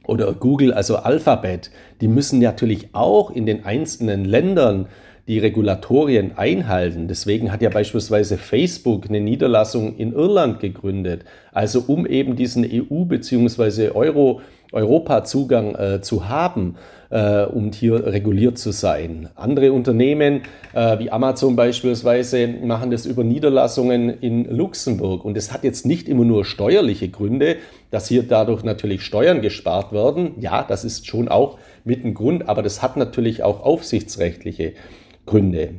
oder 0.06 0.32
Google, 0.32 0.72
also 0.72 0.96
Alphabet. 0.96 1.70
Die 2.00 2.08
müssen 2.08 2.40
natürlich 2.40 2.90
auch 2.94 3.30
in 3.32 3.46
den 3.46 3.66
einzelnen 3.66 4.24
Ländern 4.24 4.88
die 5.28 5.40
Regulatorien 5.40 6.38
einhalten. 6.38 7.10
Deswegen 7.10 7.52
hat 7.52 7.62
ja 7.62 7.70
beispielsweise 7.70 8.38
Facebook 8.38 9.10
eine 9.10 9.20
Niederlassung 9.20 9.98
in 9.98 10.14
Irland 10.14 10.62
gegründet, 10.62 11.26
also 11.52 11.84
um 11.88 12.06
eben 12.06 12.38
diesen 12.38 12.64
EU- 12.64 13.04
bzw. 13.04 13.90
Euro 13.90 14.40
Europa-Zugang 14.72 15.76
äh, 15.76 16.02
zu 16.02 16.28
haben, 16.28 16.76
äh, 17.10 17.44
um 17.44 17.72
hier 17.72 18.06
reguliert 18.06 18.58
zu 18.58 18.72
sein. 18.72 19.30
Andere 19.36 19.72
Unternehmen 19.72 20.42
äh, 20.74 21.00
wie 21.00 21.12
Amazon 21.12 21.56
beispielsweise 21.56 22.48
machen 22.48 22.92
das 22.92 23.06
über 23.06 23.24
Niederlassungen 23.24 24.10
in 24.22 24.46
Luxemburg. 24.46 25.24
Und 25.24 25.38
es 25.38 25.54
hat 25.54 25.64
jetzt 25.64 25.86
nicht 25.86 26.10
immer 26.10 26.26
nur 26.26 26.46
steuerliche 26.46 27.10
Gründe, 27.10 27.58
dass 27.92 28.08
hier 28.08 28.24
dadurch 28.24 28.64
natürlich 28.64 29.04
Steuern 29.04 29.42
gespart 29.42 29.94
werden. 29.94 30.34
Ja, 30.40 30.64
das 30.68 30.84
ist 30.84 31.08
schon 31.08 31.28
auch 31.28 31.58
mit 31.84 32.04
ein 32.04 32.14
Grund, 32.14 32.50
aber 32.50 32.62
das 32.62 32.82
hat 32.82 32.98
natürlich 32.98 33.44
auch 33.44 33.64
aufsichtsrechtliche 33.64 34.74
Gründe. 35.26 35.76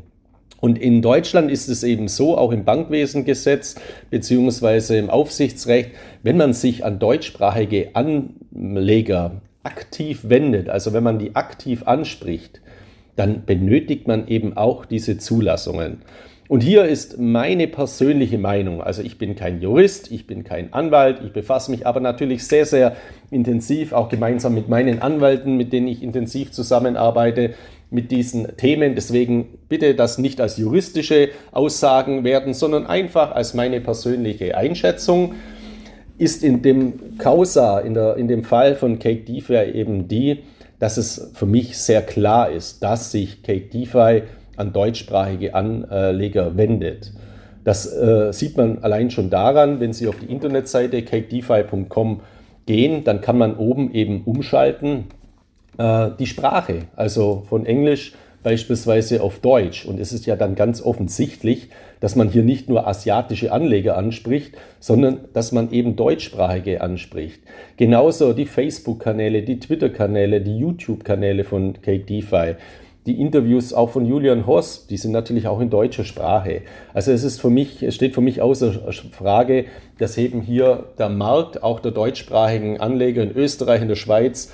Und 0.60 0.78
in 0.78 1.02
Deutschland 1.02 1.50
ist 1.50 1.68
es 1.68 1.84
eben 1.84 2.08
so, 2.08 2.36
auch 2.36 2.50
im 2.50 2.64
Bankwesengesetz 2.64 3.76
beziehungsweise 4.10 4.96
im 4.96 5.08
Aufsichtsrecht, 5.08 5.90
wenn 6.24 6.36
man 6.36 6.52
sich 6.52 6.84
an 6.84 6.98
deutschsprachige 6.98 7.94
Anleger 8.54 9.40
aktiv 9.62 10.20
wendet, 10.24 10.68
also 10.68 10.92
wenn 10.92 11.02
man 11.02 11.18
die 11.18 11.36
aktiv 11.36 11.82
anspricht, 11.84 12.60
dann 13.16 13.44
benötigt 13.44 14.06
man 14.06 14.28
eben 14.28 14.56
auch 14.56 14.84
diese 14.84 15.18
Zulassungen. 15.18 16.02
Und 16.48 16.62
hier 16.62 16.86
ist 16.86 17.18
meine 17.18 17.68
persönliche 17.68 18.38
Meinung. 18.38 18.80
Also 18.80 19.02
ich 19.02 19.18
bin 19.18 19.36
kein 19.36 19.60
Jurist, 19.60 20.10
ich 20.10 20.26
bin 20.26 20.44
kein 20.44 20.72
Anwalt, 20.72 21.20
ich 21.22 21.32
befasse 21.32 21.70
mich 21.70 21.86
aber 21.86 22.00
natürlich 22.00 22.46
sehr, 22.46 22.64
sehr 22.64 22.96
intensiv, 23.30 23.92
auch 23.92 24.08
gemeinsam 24.08 24.54
mit 24.54 24.66
meinen 24.66 25.02
Anwälten, 25.02 25.58
mit 25.58 25.74
denen 25.74 25.88
ich 25.88 26.02
intensiv 26.02 26.50
zusammenarbeite, 26.50 27.52
mit 27.90 28.10
diesen 28.10 28.56
Themen. 28.56 28.94
Deswegen 28.94 29.58
bitte 29.68 29.94
das 29.94 30.16
nicht 30.16 30.40
als 30.40 30.56
juristische 30.56 31.28
Aussagen 31.52 32.24
werden, 32.24 32.54
sondern 32.54 32.86
einfach 32.86 33.32
als 33.32 33.52
meine 33.52 33.82
persönliche 33.82 34.56
Einschätzung. 34.56 35.34
Ist 36.18 36.42
in 36.42 36.62
dem 36.62 37.16
Causa, 37.18 37.78
in, 37.80 37.94
der, 37.94 38.16
in 38.16 38.28
dem 38.28 38.44
Fall 38.44 38.74
von 38.74 38.98
Cake 38.98 39.24
DeFi 39.24 39.72
eben 39.72 40.08
die, 40.08 40.40
dass 40.78 40.96
es 40.96 41.30
für 41.34 41.46
mich 41.46 41.78
sehr 41.78 42.02
klar 42.02 42.50
ist, 42.50 42.82
dass 42.82 43.10
sich 43.10 43.42
Cake 43.42 43.68
DeFi 43.70 44.22
an 44.56 44.72
deutschsprachige 44.72 45.54
Anleger 45.54 46.56
wendet. 46.56 47.12
Das 47.64 47.92
äh, 47.92 48.32
sieht 48.32 48.56
man 48.56 48.78
allein 48.78 49.10
schon 49.10 49.30
daran, 49.30 49.80
wenn 49.80 49.92
Sie 49.92 50.08
auf 50.08 50.16
die 50.18 50.32
Internetseite 50.32 51.02
cakedefi.com 51.02 52.20
gehen, 52.66 53.04
dann 53.04 53.20
kann 53.20 53.38
man 53.38 53.56
oben 53.56 53.92
eben 53.92 54.22
umschalten 54.24 55.04
äh, 55.78 56.10
die 56.18 56.26
Sprache, 56.26 56.84
also 56.96 57.44
von 57.48 57.66
Englisch 57.66 58.14
beispielsweise 58.42 59.22
auf 59.22 59.40
Deutsch. 59.40 59.84
Und 59.84 60.00
es 60.00 60.12
ist 60.12 60.26
ja 60.26 60.36
dann 60.36 60.54
ganz 60.54 60.80
offensichtlich, 60.80 61.68
dass 62.00 62.16
man 62.16 62.28
hier 62.28 62.42
nicht 62.42 62.68
nur 62.68 62.86
asiatische 62.86 63.52
Anleger 63.52 63.96
anspricht, 63.96 64.56
sondern 64.80 65.20
dass 65.32 65.52
man 65.52 65.72
eben 65.72 65.96
deutschsprachige 65.96 66.80
anspricht. 66.80 67.42
Genauso 67.76 68.32
die 68.32 68.46
Facebook-Kanäle, 68.46 69.42
die 69.42 69.58
Twitter-Kanäle, 69.58 70.40
die 70.40 70.58
YouTube-Kanäle 70.58 71.44
von 71.44 71.80
Cake 71.82 72.04
DeFi. 72.04 72.54
Die 73.06 73.20
Interviews 73.22 73.72
auch 73.72 73.88
von 73.88 74.04
Julian 74.04 74.46
Hoss, 74.46 74.86
die 74.86 74.98
sind 74.98 75.12
natürlich 75.12 75.46
auch 75.46 75.60
in 75.60 75.70
deutscher 75.70 76.04
Sprache. 76.04 76.60
Also 76.92 77.10
es 77.10 77.24
ist 77.24 77.40
für 77.40 77.48
mich, 77.48 77.82
es 77.82 77.94
steht 77.94 78.14
für 78.14 78.20
mich 78.20 78.42
außer 78.42 78.92
Frage, 79.12 79.64
dass 79.96 80.18
eben 80.18 80.42
hier 80.42 80.84
der 80.98 81.08
Markt 81.08 81.62
auch 81.62 81.80
der 81.80 81.92
deutschsprachigen 81.92 82.80
Anleger 82.80 83.22
in 83.22 83.34
Österreich, 83.34 83.80
in 83.80 83.88
der 83.88 83.94
Schweiz, 83.94 84.52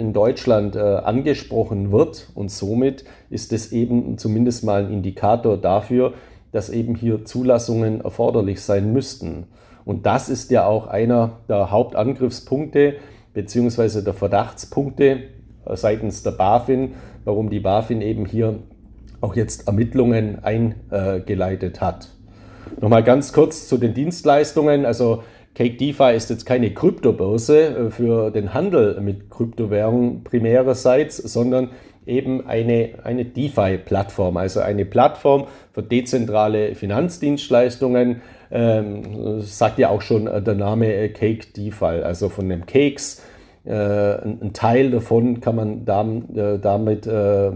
in 0.00 0.12
Deutschland 0.12 0.76
äh, 0.76 0.80
angesprochen 0.80 1.92
wird. 1.92 2.28
Und 2.34 2.50
somit 2.50 3.04
ist 3.30 3.52
es 3.52 3.72
eben 3.72 4.18
zumindest 4.18 4.64
mal 4.64 4.84
ein 4.84 4.92
Indikator 4.92 5.56
dafür, 5.56 6.14
dass 6.52 6.70
eben 6.70 6.94
hier 6.94 7.24
Zulassungen 7.24 8.00
erforderlich 8.00 8.62
sein 8.62 8.92
müssten. 8.92 9.44
Und 9.84 10.06
das 10.06 10.28
ist 10.28 10.50
ja 10.50 10.66
auch 10.66 10.86
einer 10.86 11.38
der 11.48 11.70
Hauptangriffspunkte 11.70 12.94
beziehungsweise 13.34 14.02
der 14.02 14.14
Verdachtspunkte 14.14 15.18
äh, 15.66 15.76
seitens 15.76 16.22
der 16.22 16.32
BaFin, 16.32 16.94
warum 17.24 17.50
die 17.50 17.60
BaFin 17.60 18.00
eben 18.00 18.24
hier 18.24 18.58
auch 19.20 19.36
jetzt 19.36 19.66
Ermittlungen 19.66 20.42
eingeleitet 20.42 21.80
hat. 21.80 22.08
Nochmal 22.80 23.04
ganz 23.04 23.32
kurz 23.32 23.68
zu 23.68 23.78
den 23.78 23.94
Dienstleistungen. 23.94 24.84
Also 24.84 25.22
Cake 25.56 25.78
DeFi 25.78 26.14
ist 26.14 26.28
jetzt 26.28 26.44
keine 26.44 26.74
Kryptobörse 26.74 27.86
äh, 27.86 27.90
für 27.90 28.30
den 28.30 28.52
Handel 28.52 29.00
mit 29.00 29.30
Kryptowährungen 29.30 30.22
primärerseits, 30.22 31.16
sondern 31.16 31.70
eben 32.06 32.46
eine, 32.46 32.90
eine 33.04 33.24
DeFi-Plattform, 33.24 34.36
also 34.36 34.60
eine 34.60 34.84
Plattform 34.84 35.46
für 35.72 35.82
dezentrale 35.82 36.74
Finanzdienstleistungen. 36.74 38.20
Ähm, 38.50 39.40
sagt 39.40 39.78
ja 39.78 39.88
auch 39.88 40.02
schon 40.02 40.26
der 40.26 40.54
Name 40.54 40.92
äh, 40.92 41.08
Cake 41.08 41.46
DeFi, 41.56 42.02
also 42.04 42.28
von 42.28 42.48
dem 42.48 42.66
Cakes 42.66 43.22
äh, 43.66 44.22
ein 44.22 44.52
Teil 44.52 44.92
davon 44.92 45.40
kann 45.40 45.56
man 45.56 45.80
äh, 46.36 46.58
damit 46.60 47.04
äh, 47.06 47.50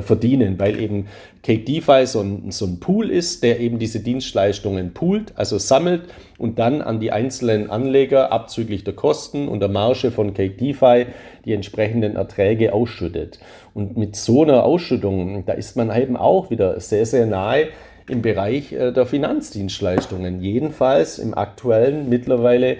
verdienen, 0.00 0.60
weil 0.60 0.78
eben 0.78 1.06
Cake 1.42 1.64
DeFi 1.64 2.06
so 2.06 2.20
ein, 2.20 2.52
so 2.52 2.66
ein 2.66 2.78
Pool 2.78 3.10
ist, 3.10 3.42
der 3.42 3.58
eben 3.58 3.80
diese 3.80 3.98
Dienstleistungen 3.98 4.94
poolt, 4.94 5.32
also 5.34 5.58
sammelt 5.58 6.02
und 6.38 6.60
dann 6.60 6.82
an 6.82 7.00
die 7.00 7.10
einzelnen 7.10 7.68
Anleger 7.68 8.30
abzüglich 8.30 8.84
der 8.84 8.94
Kosten 8.94 9.48
und 9.48 9.58
der 9.58 9.68
Marge 9.68 10.12
von 10.12 10.34
Cake 10.34 10.56
DeFi 10.56 11.06
die 11.44 11.52
entsprechenden 11.52 12.14
Erträge 12.14 12.72
ausschüttet. 12.72 13.40
Und 13.74 13.96
mit 13.96 14.14
so 14.14 14.44
einer 14.44 14.62
Ausschüttung, 14.62 15.46
da 15.46 15.54
ist 15.54 15.76
man 15.76 15.94
eben 15.94 16.16
auch 16.16 16.48
wieder 16.50 16.78
sehr, 16.78 17.06
sehr 17.06 17.26
nahe 17.26 17.68
im 18.08 18.22
Bereich 18.22 18.70
der 18.70 19.04
Finanzdienstleistungen, 19.04 20.40
jedenfalls 20.40 21.18
im 21.18 21.34
aktuellen 21.34 22.08
mittlerweile 22.08 22.76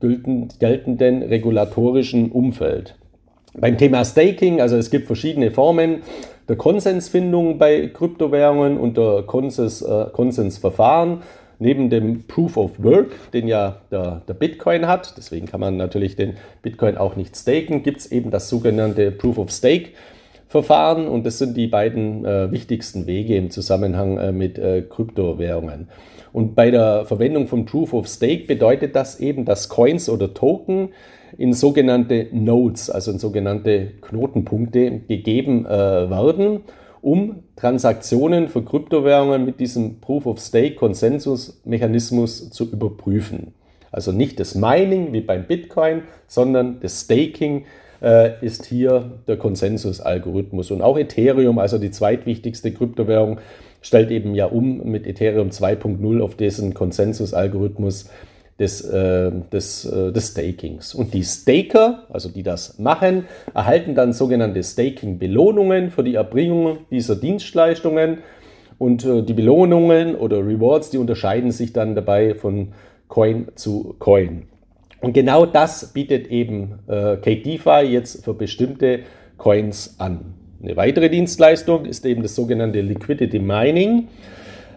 geltenden 0.00 1.22
regulatorischen 1.22 2.30
Umfeld. 2.30 2.96
Beim 3.58 3.78
Thema 3.78 4.04
Staking, 4.04 4.60
also 4.60 4.76
es 4.76 4.90
gibt 4.90 5.06
verschiedene 5.06 5.50
Formen 5.50 6.02
der 6.48 6.56
Konsensfindung 6.56 7.58
bei 7.58 7.88
Kryptowährungen 7.88 8.78
und 8.78 8.96
der 8.96 9.24
Konsens, 9.26 9.82
äh, 9.82 10.06
Konsensverfahren. 10.12 11.22
Neben 11.58 11.88
dem 11.88 12.24
Proof 12.26 12.58
of 12.58 12.72
Work, 12.76 13.32
den 13.32 13.48
ja 13.48 13.76
der, 13.90 14.20
der, 14.28 14.34
Bitcoin 14.34 14.86
hat, 14.86 15.14
deswegen 15.16 15.46
kann 15.46 15.58
man 15.58 15.78
natürlich 15.78 16.14
den 16.14 16.34
Bitcoin 16.60 16.98
auch 16.98 17.16
nicht 17.16 17.34
staken, 17.34 17.82
gibt 17.82 18.00
es 18.00 18.12
eben 18.12 18.30
das 18.30 18.50
sogenannte 18.50 19.10
Proof 19.10 19.38
of 19.38 19.50
Stake. 19.50 19.92
Verfahren 20.48 21.08
und 21.08 21.26
das 21.26 21.38
sind 21.38 21.56
die 21.56 21.66
beiden 21.66 22.24
äh, 22.24 22.50
wichtigsten 22.52 23.06
Wege 23.06 23.36
im 23.36 23.50
Zusammenhang 23.50 24.18
äh, 24.18 24.32
mit 24.32 24.58
äh, 24.58 24.82
Kryptowährungen. 24.82 25.88
Und 26.32 26.54
bei 26.54 26.70
der 26.70 27.04
Verwendung 27.06 27.48
von 27.48 27.64
Proof 27.64 27.94
of 27.94 28.06
Stake 28.06 28.46
bedeutet 28.46 28.94
das 28.94 29.20
eben, 29.20 29.44
dass 29.44 29.68
Coins 29.68 30.08
oder 30.08 30.34
Token 30.34 30.90
in 31.36 31.52
sogenannte 31.52 32.28
Nodes, 32.32 32.90
also 32.90 33.10
in 33.10 33.18
sogenannte 33.18 33.92
Knotenpunkte 34.00 35.00
gegeben 35.08 35.66
äh, 35.66 35.68
werden, 36.10 36.60
um 37.02 37.42
Transaktionen 37.56 38.48
für 38.48 38.62
Kryptowährungen 38.62 39.44
mit 39.44 39.60
diesem 39.60 40.00
Proof 40.00 40.26
of 40.26 40.40
Stake 40.40 40.74
Konsensusmechanismus 40.76 42.50
zu 42.50 42.70
überprüfen. 42.70 43.54
Also 43.90 44.12
nicht 44.12 44.38
das 44.40 44.54
Mining 44.54 45.12
wie 45.12 45.20
beim 45.20 45.46
Bitcoin, 45.46 46.02
sondern 46.26 46.80
das 46.80 47.02
Staking 47.02 47.64
äh, 48.02 48.44
ist 48.44 48.66
hier 48.66 49.12
der 49.26 49.36
Konsensusalgorithmus. 49.36 50.70
Und 50.70 50.82
auch 50.82 50.98
Ethereum, 50.98 51.58
also 51.58 51.78
die 51.78 51.90
zweitwichtigste 51.90 52.72
Kryptowährung, 52.72 53.38
stellt 53.82 54.10
eben 54.10 54.34
ja 54.34 54.46
um 54.46 54.90
mit 54.90 55.06
Ethereum 55.06 55.50
2.0 55.50 56.20
auf 56.20 56.34
diesen 56.34 56.74
Konsensusalgorithmus 56.74 58.10
des, 58.58 58.80
äh, 58.82 59.30
des, 59.52 59.84
äh, 59.84 60.12
des 60.12 60.28
Stakings. 60.28 60.94
Und 60.94 61.12
die 61.14 61.24
Staker, 61.24 62.04
also 62.10 62.28
die 62.28 62.42
das 62.42 62.78
machen, 62.78 63.26
erhalten 63.54 63.94
dann 63.94 64.12
sogenannte 64.12 64.62
Staking-Belohnungen 64.62 65.90
für 65.90 66.02
die 66.02 66.14
Erbringung 66.14 66.78
dieser 66.90 67.16
Dienstleistungen. 67.16 68.18
Und 68.78 69.04
äh, 69.04 69.22
die 69.22 69.34
Belohnungen 69.34 70.14
oder 70.14 70.38
Rewards, 70.38 70.90
die 70.90 70.98
unterscheiden 70.98 71.50
sich 71.50 71.72
dann 71.72 71.94
dabei 71.94 72.34
von 72.34 72.72
Coin 73.08 73.48
zu 73.54 73.94
Coin. 73.98 74.46
Und 75.00 75.12
genau 75.12 75.46
das 75.46 75.92
bietet 75.92 76.28
eben 76.28 76.78
äh, 76.88 77.16
KDeFi 77.16 77.86
jetzt 77.88 78.24
für 78.24 78.34
bestimmte 78.34 79.00
Coins 79.36 79.96
an. 79.98 80.34
Eine 80.62 80.76
weitere 80.76 81.10
Dienstleistung 81.10 81.84
ist 81.84 82.06
eben 82.06 82.22
das 82.22 82.34
sogenannte 82.34 82.80
Liquidity 82.80 83.38
Mining. 83.38 84.08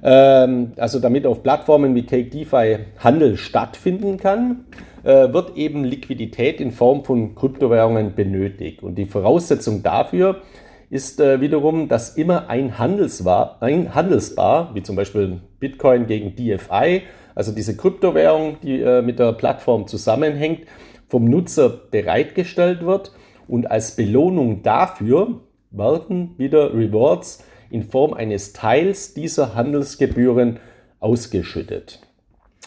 Ähm, 0.03 0.73
also 0.77 0.99
damit 0.99 1.25
auf 1.25 1.43
Plattformen 1.43 1.95
wie 1.95 2.03
Cake 2.03 2.29
DeFi 2.29 2.79
Handel 2.99 3.37
stattfinden 3.37 4.17
kann, 4.17 4.65
äh, 5.03 5.31
wird 5.33 5.55
eben 5.57 5.83
Liquidität 5.83 6.61
in 6.61 6.71
Form 6.71 7.03
von 7.03 7.35
Kryptowährungen 7.35 8.15
benötigt. 8.15 8.83
Und 8.83 8.95
die 8.95 9.05
Voraussetzung 9.05 9.83
dafür 9.83 10.41
ist 10.89 11.19
äh, 11.19 11.39
wiederum, 11.39 11.87
dass 11.87 12.17
immer 12.17 12.49
ein 12.49 12.77
Handelsbar, 12.79 13.57
ein 13.61 13.93
Handelsbar, 13.93 14.71
wie 14.73 14.83
zum 14.83 14.95
Beispiel 14.95 15.39
Bitcoin 15.59 16.07
gegen 16.07 16.35
DFI, 16.35 17.03
also 17.39 17.53
diese 17.53 17.77
Kryptowährung, 17.77 18.57
die 18.61 18.81
äh, 18.81 19.01
mit 19.01 19.17
der 19.17 19.31
Plattform 19.31 19.87
zusammenhängt, 19.87 20.67
vom 21.07 21.23
Nutzer 21.23 21.69
bereitgestellt 21.69 22.85
wird 22.85 23.13
und 23.47 23.71
als 23.71 23.95
Belohnung 23.95 24.61
dafür 24.61 25.39
werden 25.71 26.35
wieder 26.37 26.73
Rewards 26.73 27.41
in 27.69 27.83
Form 27.83 28.13
eines 28.13 28.51
Teils 28.51 29.13
dieser 29.13 29.55
Handelsgebühren 29.55 30.59
ausgeschüttet. 30.99 32.01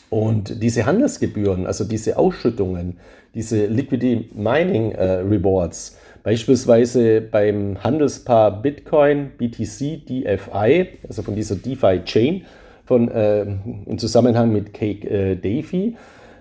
Und 0.09 0.63
diese 0.63 0.87
Handelsgebühren, 0.87 1.67
also 1.67 1.85
diese 1.85 2.17
Ausschüttungen, 2.17 2.99
diese 3.35 3.67
Liquidity 3.67 4.31
Mining 4.33 4.93
äh, 4.93 5.05
Rewards, 5.17 5.99
beispielsweise 6.23 7.21
beim 7.21 7.77
Handelspaar 7.85 8.63
Bitcoin, 8.63 9.33
BTC, 9.37 10.07
DFI, 10.07 10.99
also 11.07 11.21
von 11.21 11.35
dieser 11.35 11.57
DeFi 11.57 12.05
Chain, 12.07 12.47
von, 12.93 13.11
äh, 13.11 13.47
im 13.87 13.97
Zusammenhang 13.97 14.53
mit 14.53 14.75
Cake 14.75 15.09
äh, 15.09 15.35
DeFi, 15.35 15.97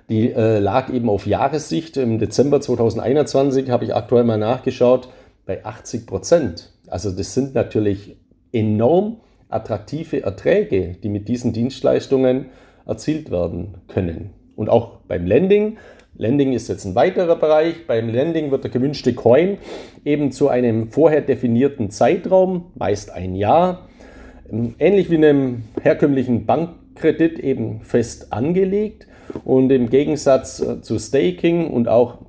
die 0.09 0.33
äh, 0.33 0.59
lag 0.59 0.91
eben 0.91 1.07
auf 1.07 1.25
Jahressicht. 1.25 1.95
Im 1.95 2.19
Dezember 2.19 2.59
2021 2.59 3.69
habe 3.69 3.85
ich 3.85 3.95
aktuell 3.95 4.25
mal 4.25 4.37
nachgeschaut 4.37 5.07
bei 5.45 5.63
80 5.63 6.05
Prozent. 6.05 6.73
Also 6.87 7.09
das 7.09 7.33
sind 7.33 7.55
natürlich 7.55 8.17
enorm 8.51 9.21
attraktive 9.47 10.23
Erträge, 10.23 10.97
die 11.01 11.07
mit 11.07 11.29
diesen 11.29 11.53
Dienstleistungen 11.53 12.47
erzielt 12.85 13.31
werden 13.31 13.75
können. 13.87 14.31
Und 14.57 14.67
auch 14.67 14.97
beim 15.07 15.25
Lending. 15.25 15.77
Lending 16.17 16.51
ist 16.51 16.67
jetzt 16.67 16.83
ein 16.83 16.95
weiterer 16.95 17.37
Bereich. 17.37 17.87
Beim 17.87 18.09
Lending 18.09 18.51
wird 18.51 18.65
der 18.65 18.71
gewünschte 18.71 19.13
Coin 19.13 19.57
eben 20.03 20.33
zu 20.33 20.49
einem 20.49 20.91
vorher 20.91 21.21
definierten 21.21 21.91
Zeitraum, 21.91 22.73
meist 22.75 23.09
ein 23.09 23.35
Jahr, 23.35 23.87
ähnlich 24.79 25.09
wie 25.09 25.15
einem 25.15 25.63
herkömmlichen 25.81 26.45
Bankkredit 26.45 27.39
eben 27.39 27.81
fest 27.81 28.33
angelegt. 28.33 29.07
Und 29.45 29.71
im 29.71 29.89
Gegensatz 29.89 30.59
äh, 30.59 30.81
zu 30.81 30.99
Staking 30.99 31.69
und 31.69 31.87
auch 31.87 32.19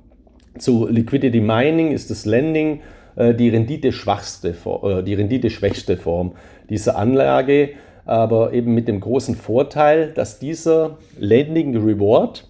zu 0.57 0.87
Liquidity 0.87 1.41
Mining 1.41 1.91
ist 1.91 2.11
das 2.11 2.25
Lending 2.25 2.81
äh, 3.15 3.33
die 3.33 3.49
renditeschwachste, 3.49 4.55
äh, 4.83 5.03
die 5.03 5.13
renditeschwächste 5.13 5.97
Form 5.97 6.33
dieser 6.69 6.97
Anlage, 6.97 7.71
aber 8.05 8.53
eben 8.53 8.73
mit 8.73 8.87
dem 8.87 8.99
großen 8.99 9.35
Vorteil, 9.35 10.11
dass 10.13 10.39
dieser 10.39 10.97
Lending 11.17 11.75
Reward 11.77 12.49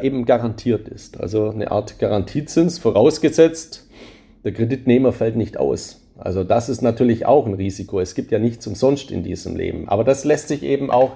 eben 0.00 0.24
garantiert 0.24 0.88
ist. 0.88 1.20
Also 1.20 1.50
eine 1.50 1.70
Art 1.70 1.98
Garantiezins, 1.98 2.78
vorausgesetzt, 2.78 3.86
der 4.42 4.54
Kreditnehmer 4.54 5.12
fällt 5.12 5.36
nicht 5.36 5.58
aus. 5.58 6.05
Also 6.18 6.44
das 6.44 6.68
ist 6.68 6.82
natürlich 6.82 7.26
auch 7.26 7.46
ein 7.46 7.54
Risiko. 7.54 8.00
Es 8.00 8.14
gibt 8.14 8.32
ja 8.32 8.38
nichts 8.38 8.66
umsonst 8.66 9.10
in 9.10 9.22
diesem 9.22 9.56
Leben. 9.56 9.88
Aber 9.88 10.04
das 10.04 10.24
lässt 10.24 10.48
sich 10.48 10.62
eben 10.62 10.90
auch 10.90 11.12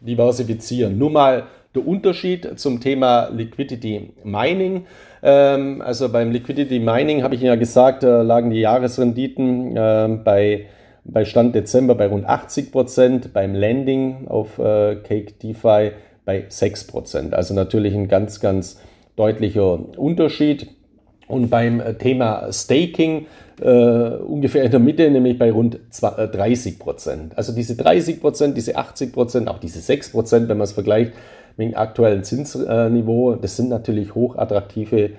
diversifizieren. 0.00 0.98
Nur 0.98 1.10
mal 1.10 1.44
der 1.74 1.86
Unterschied 1.86 2.58
zum 2.58 2.80
Thema 2.80 3.28
Liquidity 3.28 4.10
Mining. 4.24 4.86
Ähm, 5.22 5.82
also 5.82 6.08
beim 6.08 6.30
Liquidity 6.30 6.78
Mining 6.78 7.22
habe 7.22 7.34
ich 7.34 7.42
ja 7.42 7.56
gesagt, 7.56 8.02
lagen 8.02 8.50
die 8.50 8.60
Jahresrenditen 8.60 9.76
äh, 9.76 10.18
bei, 10.24 10.66
bei 11.04 11.24
Stand 11.24 11.54
Dezember 11.54 11.94
bei 11.94 12.06
rund 12.06 12.26
80 12.26 12.72
Prozent, 12.72 13.32
beim 13.32 13.54
Lending 13.54 14.28
auf 14.28 14.58
äh, 14.58 14.96
Cake 14.96 15.34
DeFi 15.42 15.92
bei 16.24 16.44
6 16.48 16.86
Prozent. 16.86 17.34
Also 17.34 17.54
natürlich 17.54 17.94
ein 17.94 18.08
ganz, 18.08 18.40
ganz 18.40 18.80
deutlicher 19.16 19.98
Unterschied. 19.98 20.68
Und 21.28 21.50
beim 21.50 21.82
Thema 21.98 22.52
Staking 22.52 23.26
äh, 23.60 23.68
ungefähr 23.68 24.64
in 24.64 24.70
der 24.70 24.80
Mitte, 24.80 25.10
nämlich 25.10 25.38
bei 25.38 25.50
rund 25.50 25.78
30 25.90 26.74
äh, 26.74 26.78
Prozent. 26.78 27.36
Also 27.36 27.52
diese 27.52 27.76
30 27.76 28.18
Prozent, 28.20 28.56
diese 28.56 28.76
80 28.76 29.12
Prozent, 29.12 29.48
auch 29.48 29.58
diese 29.58 29.80
6 29.80 30.12
Prozent, 30.12 30.48
wenn 30.48 30.56
man 30.56 30.64
es 30.64 30.72
vergleicht, 30.72 31.12
wegen 31.56 31.74
aktuellen 31.74 32.24
Zinsniveau, 32.24 33.34
das 33.34 33.56
sind 33.56 33.68
natürlich 33.68 34.14
hochattraktive 34.14 35.10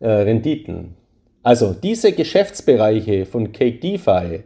äh, 0.00 0.08
Renditen. 0.08 0.94
Also 1.42 1.74
diese 1.74 2.12
Geschäftsbereiche 2.12 3.24
von 3.24 3.52
Cake 3.52 3.78
DeFi, 3.78 4.42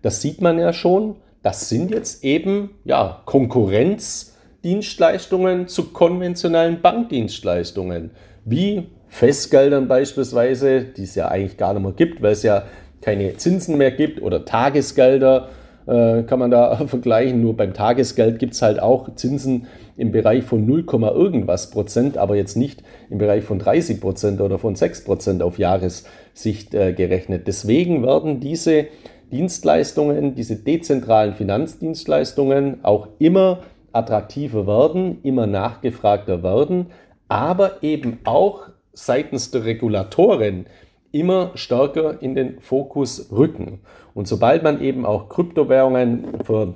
das 0.00 0.22
sieht 0.22 0.40
man 0.40 0.58
ja 0.58 0.72
schon, 0.72 1.16
das 1.42 1.68
sind 1.68 1.90
jetzt 1.90 2.24
eben 2.24 2.70
ja, 2.84 3.20
Konkurrenzdienstleistungen 3.26 5.68
zu 5.68 5.92
konventionellen 5.92 6.80
Bankdienstleistungen, 6.80 8.12
wie 8.44 8.86
Festgeldern 9.16 9.88
beispielsweise, 9.88 10.82
die 10.82 11.04
es 11.04 11.14
ja 11.14 11.28
eigentlich 11.28 11.56
gar 11.56 11.72
nicht 11.72 11.82
mehr 11.82 11.92
gibt, 11.92 12.20
weil 12.20 12.32
es 12.32 12.42
ja 12.42 12.64
keine 13.00 13.34
Zinsen 13.38 13.78
mehr 13.78 13.90
gibt 13.90 14.20
oder 14.20 14.44
Tagesgelder 14.44 15.48
äh, 15.86 16.24
kann 16.24 16.38
man 16.38 16.50
da 16.50 16.76
vergleichen. 16.86 17.40
Nur 17.40 17.56
beim 17.56 17.72
Tagesgeld 17.72 18.38
gibt 18.38 18.52
es 18.52 18.60
halt 18.60 18.78
auch 18.78 19.14
Zinsen 19.14 19.68
im 19.96 20.12
Bereich 20.12 20.44
von 20.44 20.66
0, 20.66 20.84
irgendwas 20.90 21.70
Prozent, 21.70 22.18
aber 22.18 22.36
jetzt 22.36 22.56
nicht 22.58 22.82
im 23.08 23.16
Bereich 23.16 23.42
von 23.42 23.58
30 23.58 24.02
Prozent 24.02 24.42
oder 24.42 24.58
von 24.58 24.74
6 24.74 25.04
Prozent 25.04 25.42
auf 25.42 25.58
Jahressicht 25.58 26.74
äh, 26.74 26.92
gerechnet. 26.92 27.46
Deswegen 27.46 28.02
werden 28.02 28.40
diese 28.40 28.84
Dienstleistungen, 29.32 30.34
diese 30.34 30.56
dezentralen 30.56 31.32
Finanzdienstleistungen 31.32 32.84
auch 32.84 33.08
immer 33.18 33.60
attraktiver 33.92 34.66
werden, 34.66 35.20
immer 35.22 35.46
nachgefragter 35.46 36.42
werden, 36.42 36.88
aber 37.28 37.82
eben 37.82 38.18
auch 38.24 38.75
seitens 38.96 39.50
der 39.50 39.64
Regulatoren 39.64 40.66
immer 41.12 41.52
stärker 41.54 42.20
in 42.20 42.34
den 42.34 42.60
Fokus 42.60 43.30
rücken. 43.30 43.80
Und 44.14 44.26
sobald 44.26 44.62
man 44.62 44.80
eben 44.80 45.06
auch 45.06 45.28
Kryptowährungen 45.28 46.24
für 46.44 46.74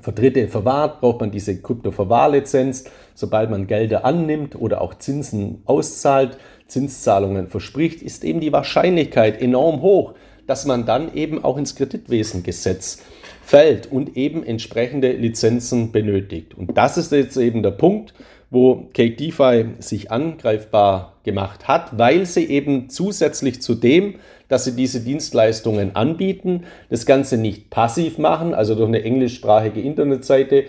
für 0.00 0.12
Dritte 0.12 0.48
verwahrt, 0.48 1.00
braucht 1.00 1.20
man 1.20 1.30
diese 1.30 1.60
Kryptoverwahrlizenz. 1.60 2.84
Sobald 3.14 3.50
man 3.50 3.66
Gelder 3.66 4.04
annimmt 4.04 4.56
oder 4.56 4.80
auch 4.80 4.94
Zinsen 4.94 5.62
auszahlt, 5.66 6.36
Zinszahlungen 6.66 7.48
verspricht, 7.48 8.02
ist 8.02 8.24
eben 8.24 8.40
die 8.40 8.52
Wahrscheinlichkeit 8.52 9.40
enorm 9.40 9.82
hoch, 9.82 10.14
dass 10.46 10.66
man 10.66 10.84
dann 10.84 11.14
eben 11.14 11.42
auch 11.44 11.56
ins 11.56 11.76
Kreditwesengesetz 11.76 13.02
fällt 13.42 13.90
und 13.90 14.16
eben 14.16 14.42
entsprechende 14.42 15.12
Lizenzen 15.12 15.92
benötigt. 15.92 16.54
Und 16.54 16.76
das 16.76 16.98
ist 16.98 17.12
jetzt 17.12 17.36
eben 17.36 17.62
der 17.62 17.70
Punkt, 17.70 18.14
wo 18.50 18.88
Cake 18.92 19.16
DeFi 19.16 19.66
sich 19.78 20.10
angreifbar 20.10 21.13
gemacht 21.24 21.66
hat, 21.66 21.98
weil 21.98 22.26
sie 22.26 22.44
eben 22.44 22.88
zusätzlich 22.88 23.60
zu 23.60 23.74
dem, 23.74 24.16
dass 24.48 24.64
sie 24.64 24.76
diese 24.76 25.00
Dienstleistungen 25.00 25.96
anbieten, 25.96 26.64
das 26.90 27.06
Ganze 27.06 27.38
nicht 27.38 27.70
passiv 27.70 28.18
machen, 28.18 28.54
also 28.54 28.74
durch 28.74 28.88
eine 28.88 29.02
englischsprachige 29.02 29.80
Internetseite, 29.80 30.64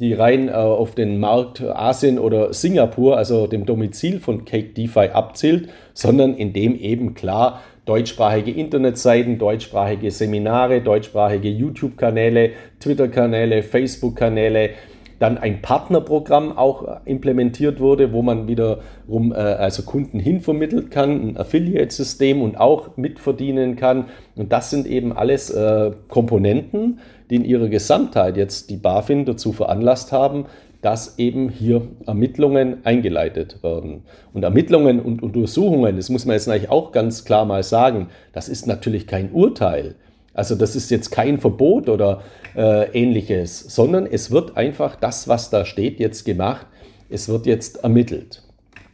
die 0.00 0.14
rein 0.14 0.48
äh, 0.48 0.52
auf 0.52 0.94
den 0.94 1.18
Markt 1.18 1.60
Asien 1.60 2.18
oder 2.18 2.52
Singapur, 2.52 3.16
also 3.16 3.46
dem 3.46 3.66
Domizil 3.66 4.20
von 4.20 4.44
Cake 4.44 4.72
DeFi 4.74 5.10
abzielt, 5.12 5.68
sondern 5.92 6.34
indem 6.34 6.76
eben 6.76 7.14
klar 7.14 7.62
deutschsprachige 7.84 8.50
Internetseiten, 8.50 9.38
deutschsprachige 9.38 10.10
Seminare, 10.10 10.82
deutschsprachige 10.82 11.48
YouTube-Kanäle, 11.48 12.50
Twitter-Kanäle, 12.80 13.62
Facebook-Kanäle, 13.62 14.70
dann 15.18 15.36
ein 15.38 15.62
Partnerprogramm 15.62 16.56
auch 16.56 17.00
implementiert 17.04 17.80
wurde, 17.80 18.12
wo 18.12 18.22
man 18.22 18.46
wiederum 18.46 19.32
äh, 19.32 19.36
also 19.36 19.82
Kunden 19.82 20.20
hinvermittelt 20.20 20.90
kann, 20.90 21.30
ein 21.30 21.36
Affiliate-System 21.36 22.40
und 22.40 22.58
auch 22.58 22.96
mitverdienen 22.96 23.76
kann. 23.76 24.06
Und 24.36 24.52
das 24.52 24.70
sind 24.70 24.86
eben 24.86 25.12
alles 25.12 25.50
äh, 25.50 25.90
Komponenten, 26.08 27.00
die 27.30 27.36
in 27.36 27.44
ihrer 27.44 27.68
Gesamtheit 27.68 28.36
jetzt 28.36 28.70
die 28.70 28.76
BaFin 28.76 29.24
dazu 29.24 29.52
veranlasst 29.52 30.12
haben, 30.12 30.46
dass 30.80 31.18
eben 31.18 31.48
hier 31.48 31.82
Ermittlungen 32.06 32.78
eingeleitet 32.84 33.62
werden. 33.62 34.04
Und 34.32 34.44
Ermittlungen 34.44 35.00
und 35.00 35.22
Untersuchungen, 35.22 35.96
das 35.96 36.08
muss 36.08 36.24
man 36.24 36.34
jetzt 36.34 36.48
eigentlich 36.48 36.70
auch 36.70 36.92
ganz 36.92 37.24
klar 37.24 37.44
mal 37.44 37.64
sagen, 37.64 38.08
das 38.32 38.48
ist 38.48 38.66
natürlich 38.66 39.08
kein 39.08 39.32
Urteil. 39.32 39.96
Also 40.38 40.54
das 40.54 40.76
ist 40.76 40.92
jetzt 40.92 41.10
kein 41.10 41.40
Verbot 41.40 41.88
oder 41.88 42.22
äh, 42.56 42.92
ähnliches, 42.92 43.58
sondern 43.58 44.06
es 44.06 44.30
wird 44.30 44.56
einfach 44.56 44.94
das, 44.94 45.26
was 45.26 45.50
da 45.50 45.64
steht, 45.64 45.98
jetzt 45.98 46.24
gemacht. 46.24 46.64
Es 47.10 47.28
wird 47.28 47.44
jetzt 47.44 47.78
ermittelt. 47.82 48.44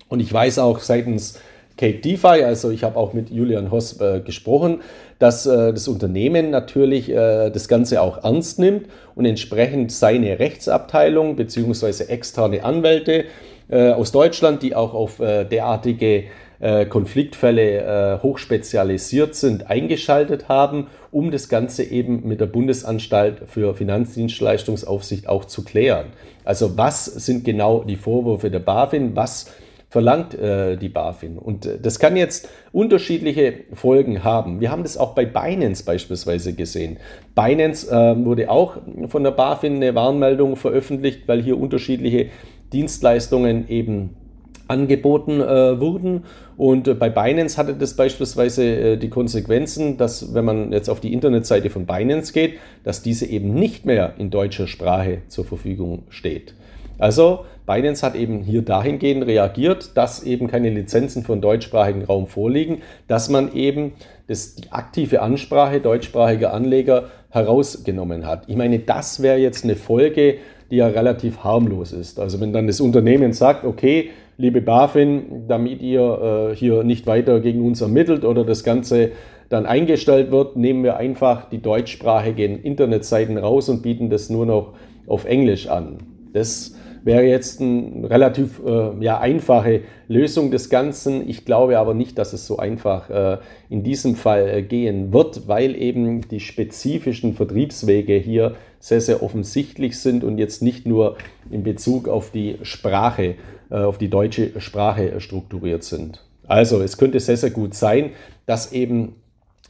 Und 0.09 0.21
ich 0.21 0.33
weiß 0.33 0.59
auch 0.59 0.79
seitens 0.79 1.39
Cake 1.77 1.99
DeFi, 1.99 2.45
also 2.45 2.71
ich 2.71 2.83
habe 2.83 2.97
auch 2.97 3.13
mit 3.13 3.29
Julian 3.29 3.71
Hoss 3.71 4.01
äh, 4.01 4.21
gesprochen, 4.21 4.81
dass 5.19 5.45
äh, 5.45 5.75
das 5.75 5.87
Unternehmen 5.87 6.49
natürlich 6.49 7.11
äh, 7.11 7.51
das 7.51 7.69
Ganze 7.69 8.01
auch 8.01 8.25
ernst 8.25 8.59
nimmt 8.59 8.87
und 9.15 9.27
entsprechend 9.27 9.93
seine 9.93 10.39
Rechtsabteilung 10.39 11.37
bzw. 11.37 12.05
externe 12.05 12.65
Anwälte 12.65 13.27
äh, 13.69 13.91
aus 13.91 14.13
Deutschland, 14.13 14.63
die 14.63 14.75
auch 14.75 14.95
auf 14.95 15.21
äh, 15.21 15.45
derartige 15.45 16.25
äh, 16.65 16.87
Konfliktfälle 16.87 18.17
äh, 18.17 18.23
hochspezialisiert 18.23 19.35
sind, 19.35 19.69
eingeschaltet 19.69 20.49
haben, 20.49 20.87
um 21.11 21.31
das 21.31 21.51
Ganze 21.51 21.85
eben 21.85 22.27
mit 22.27 22.41
der 22.41 22.47
Bundesanstalt 22.47 23.43
für 23.47 23.75
Finanzdienstleistungsaufsicht 23.75 25.29
auch 25.29 25.45
zu 25.45 25.63
klären. 25.63 26.07
Also 26.43 26.79
was 26.79 27.05
sind 27.05 27.45
genau 27.45 27.85
die 27.85 27.97
Vorwürfe 27.97 28.51
der 28.51 28.61
BaFin? 28.61 29.15
Was 29.15 29.53
verlangt 29.91 30.35
äh, 30.35 30.77
die 30.77 30.89
BaFin. 30.89 31.37
Und 31.39 31.67
äh, 31.67 31.79
das 31.79 32.01
kann 32.01 32.17
jetzt 32.17 32.49
unterschiedliche 32.73 33.55
Folgen 33.75 34.25
haben. 34.25 34.61
Wir 34.61 34.73
haben 34.73 34.83
das 34.83 34.97
auch 34.97 35.15
bei 35.15 35.27
Binance 35.27 35.85
beispielsweise 35.85 36.55
gesehen. 36.55 36.97
Binance 37.35 37.89
äh, 37.93 38.25
wurde 38.25 38.51
auch 38.51 38.79
von 39.07 39.23
der 39.23 39.33
BaFin 39.33 39.77
eine 39.77 39.95
Warnmeldung 39.95 40.57
veröffentlicht, 40.57 41.29
weil 41.29 41.43
hier 41.43 41.61
unterschiedliche 41.61 42.31
Dienstleistungen 42.73 43.69
eben 43.69 44.17
angeboten 44.69 45.41
äh, 45.41 45.81
wurden. 45.81 46.25
Und 46.57 46.89
äh, 46.89 46.95
bei 46.95 47.11
Binance 47.11 47.59
hatte 47.59 47.75
das 47.75 47.95
beispielsweise 47.95 48.65
äh, 48.65 48.97
die 48.97 49.11
Konsequenzen, 49.11 49.97
dass 49.97 50.35
wenn 50.35 50.45
man 50.45 50.73
jetzt 50.73 50.89
auf 50.89 51.01
die 51.01 51.13
Internetseite 51.13 51.71
von 51.71 51.87
Binance 51.87 52.33
geht, 52.33 52.59
dass 52.85 53.03
diese 53.03 53.27
eben 53.27 53.55
nicht 53.55 53.85
mehr 53.85 54.15
in 54.19 54.31
deutscher 54.31 54.67
Sprache 54.67 55.23
zur 55.29 55.45
Verfügung 55.45 56.05
steht. 56.09 56.55
Also 56.99 57.45
Binance 57.67 58.07
hat 58.07 58.15
eben 58.15 58.43
hier 58.43 58.63
dahingehend 58.63 59.27
reagiert, 59.27 59.97
dass 59.97 60.23
eben 60.23 60.49
keine 60.49 60.71
Lizenzen 60.71 61.25
für 61.25 61.33
den 61.33 61.41
deutschsprachigen 61.41 62.05
Raum 62.05 62.27
vorliegen, 62.27 62.83
dass 63.09 63.29
man 63.29 63.55
eben 63.55 63.93
das, 64.27 64.55
die 64.55 64.71
aktive 64.71 65.23
Ansprache 65.23 65.81
deutschsprachiger 65.81 66.53
Anleger 66.53 67.11
herausgenommen 67.31 68.27
hat. 68.27 68.45
Ich 68.47 68.57
meine, 68.57 68.79
das 68.79 69.23
wäre 69.23 69.39
jetzt 69.39 69.65
eine 69.65 69.77
Folge, 69.77 70.37
die 70.71 70.77
ja 70.77 70.87
relativ 70.87 71.43
harmlos 71.43 71.93
ist. 71.93 72.21
Also 72.21 72.41
wenn 72.41 72.53
dann 72.53 72.67
das 72.67 72.81
Unternehmen 72.81 73.33
sagt, 73.33 73.65
okay, 73.65 74.11
liebe 74.37 74.61
BaFin, 74.61 75.47
damit 75.49 75.81
ihr 75.83 76.51
äh, 76.53 76.57
hier 76.57 76.85
nicht 76.85 77.07
weiter 77.07 77.41
gegen 77.41 77.65
uns 77.65 77.81
ermittelt 77.81 78.25
oder 78.25 78.45
das 78.45 78.65
Ganze 78.65 79.13
dann 79.49 79.67
eingestellt 79.67 80.31
wird, 80.31 80.57
nehmen 80.57 80.83
wir 80.83 80.97
einfach 80.97 81.49
die 81.49 81.61
deutschsprachigen 81.61 82.61
Internetseiten 82.63 83.39
raus 83.39 83.69
und 83.69 83.83
bieten 83.83 84.11
das 84.11 84.31
nur 84.31 84.47
noch 84.47 84.75
auf 85.07 85.25
Englisch 85.25 85.69
an. 85.69 85.99
Das 86.33 86.75
wäre 87.05 87.23
jetzt 87.25 87.61
eine 87.61 88.09
relativ 88.09 88.61
äh, 88.67 89.05
ja, 89.05 89.21
einfache 89.21 89.83
Lösung 90.09 90.51
des 90.51 90.71
Ganzen. 90.71 91.29
Ich 91.29 91.45
glaube 91.45 91.79
aber 91.79 91.93
nicht, 91.93 92.19
dass 92.19 92.33
es 92.33 92.47
so 92.47 92.57
einfach 92.57 93.11
äh, 93.11 93.39
in 93.69 93.83
diesem 93.83 94.17
Fall 94.17 94.49
äh, 94.49 94.63
gehen 94.63 95.13
wird, 95.13 95.47
weil 95.47 95.77
eben 95.77 96.27
die 96.29 96.41
spezifischen 96.41 97.35
Vertriebswege 97.35 98.15
hier 98.15 98.55
sehr, 98.85 99.01
sehr 99.01 99.23
offensichtlich 99.23 99.99
sind 99.99 100.25
und 100.25 100.37
jetzt 100.37 100.61
nicht 100.61 100.87
nur 100.87 101.17
in 101.51 101.63
Bezug 101.63 102.07
auf 102.07 102.31
die 102.31 102.59
Sprache, 102.65 103.37
äh, 103.71 103.77
auf 103.77 103.97
die 103.97 104.11
deutsche 104.11 104.61
Sprache 104.61 105.23
strukturiert 105.23 105.85
sind. 105.85 106.23
Also 106.47 106.83
es 106.83 106.99
könnte 106.99 107.19
sehr, 107.19 107.39
sehr 107.39 107.49
gut 107.49 107.73
sein, 107.73 108.11
dass 108.45 108.73
eben 108.73 109.15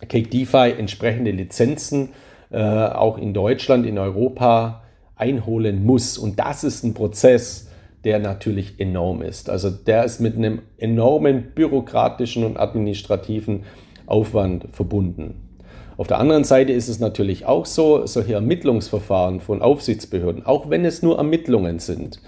Cake 0.09 0.29
DeFi 0.31 0.73
entsprechende 0.77 1.31
Lizenzen 1.31 2.09
äh, 2.51 2.59
auch 2.59 3.17
in 3.17 3.35
Deutschland, 3.35 3.87
in 3.87 3.99
Europa 3.99 4.83
einholen 5.15 5.87
muss. 5.87 6.19
Und 6.19 6.41
das 6.41 6.65
ist 6.65 6.83
ein 6.83 6.95
Prozess, 6.95 7.69
der 8.03 8.19
natürlich 8.19 8.81
enorm 8.81 9.23
ist. 9.23 9.49
Also 9.49 9.71
der 9.71 10.05
ist 10.05 10.21
mit 10.21 10.35
einem 10.35 10.63
enormen 10.77 11.53
bürokratischen 11.55 12.43
und 12.43 12.57
administrativen 12.57 13.63
Aufwand 14.07 14.67
verbunden. 14.73 15.54
Auf 15.97 16.09
der 16.09 16.19
anderen 16.19 16.45
Seite 16.45 16.73
ist 16.73 16.89
es 16.89 16.99
natürlich 16.99 17.47
auch 17.47 17.67
so, 17.67 18.07
solche 18.07 18.35
Ermittlungsverfahren 18.35 19.41
von 19.41 19.63
Aufsichtsbehörden, 19.63 20.45
auch 20.45 20.69
wenn 20.71 20.85
es 20.85 21.03
nur 21.03 21.19
Ermittlungen 21.19 21.79
sind, 21.79 22.21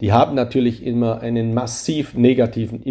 die 0.00 0.12
haben 0.12 0.34
natürlich 0.34 0.84
immer 0.84 1.20
einen 1.20 1.52
massiv 1.52 2.14
negativen 2.14 2.82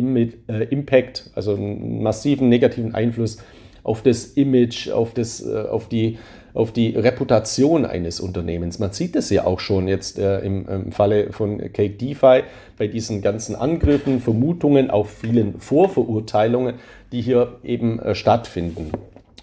äh, 0.48 0.64
Impact, 0.66 1.32
also 1.34 1.56
einen 1.56 2.04
massiven 2.04 2.50
negativen 2.50 2.94
Einfluss 2.94 3.38
auf 3.84 4.04
das 4.04 4.26
Image, 4.26 4.90
auf, 4.90 5.14
das, 5.14 5.46
äh, 5.46 5.66
auf 5.70 5.90
die 5.90 6.18
auf 6.56 6.72
die 6.72 6.96
Reputation 6.96 7.86
eines 7.86 8.20
Unternehmens. 8.20 8.80
Man 8.80 8.92
sieht 8.92 9.16
es 9.16 9.30
ja 9.30 9.46
auch 9.46 9.60
schon 9.60 9.88
jetzt 9.88 10.18
äh, 10.18 10.40
im, 10.40 10.92
Falle 10.92 11.32
von 11.32 11.60
Cake 11.60 11.92
DeFi 11.92 12.42
bei 12.76 12.88
diesen 12.88 13.22
ganzen 13.22 13.56
Angriffen, 13.56 14.20
Vermutungen, 14.20 14.90
auch 14.90 15.06
vielen 15.06 15.60
Vorverurteilungen, 15.60 16.76
die 17.12 17.22
hier 17.22 17.60
eben 17.64 18.02
stattfinden. 18.14 18.92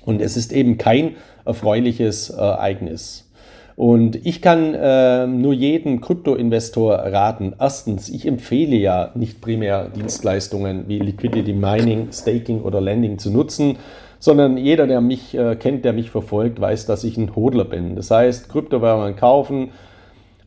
Und 0.07 0.23
es 0.23 0.39
ist 0.39 0.53
eben 0.53 0.79
kein 0.79 1.17
erfreuliches 1.45 2.31
Ereignis. 2.31 3.29
Und 3.77 4.25
ich 4.25 4.41
kann 4.41 4.73
äh, 4.73 5.27
nur 5.27 5.53
jedem 5.53 6.01
Kryptoinvestor 6.01 6.95
raten. 6.95 7.55
Erstens, 7.61 8.09
ich 8.09 8.27
empfehle 8.27 8.77
ja 8.77 9.11
nicht 9.15 9.43
primär 9.43 9.91
Dienstleistungen 9.91 10.89
wie 10.89 10.99
Liquidity 10.99 11.53
Mining, 11.53 12.09
Staking 12.11 12.63
oder 12.63 12.81
Lending 12.81 13.19
zu 13.19 13.31
nutzen, 13.31 13.77
sondern 14.19 14.57
jeder, 14.57 14.87
der 14.87 15.03
mich 15.03 15.37
äh, 15.37 15.57
kennt, 15.57 15.85
der 15.85 15.93
mich 15.93 16.11
verfolgt, 16.11 16.59
weiß, 16.59 16.87
dass 16.87 17.05
ich 17.05 17.19
ein 17.19 17.37
Hodler 17.37 17.67
bin. 17.67 17.97
Das 17.97 18.11
heißt, 18.11 18.49
Kryptowährungen 18.49 19.15
kaufen, 19.17 19.73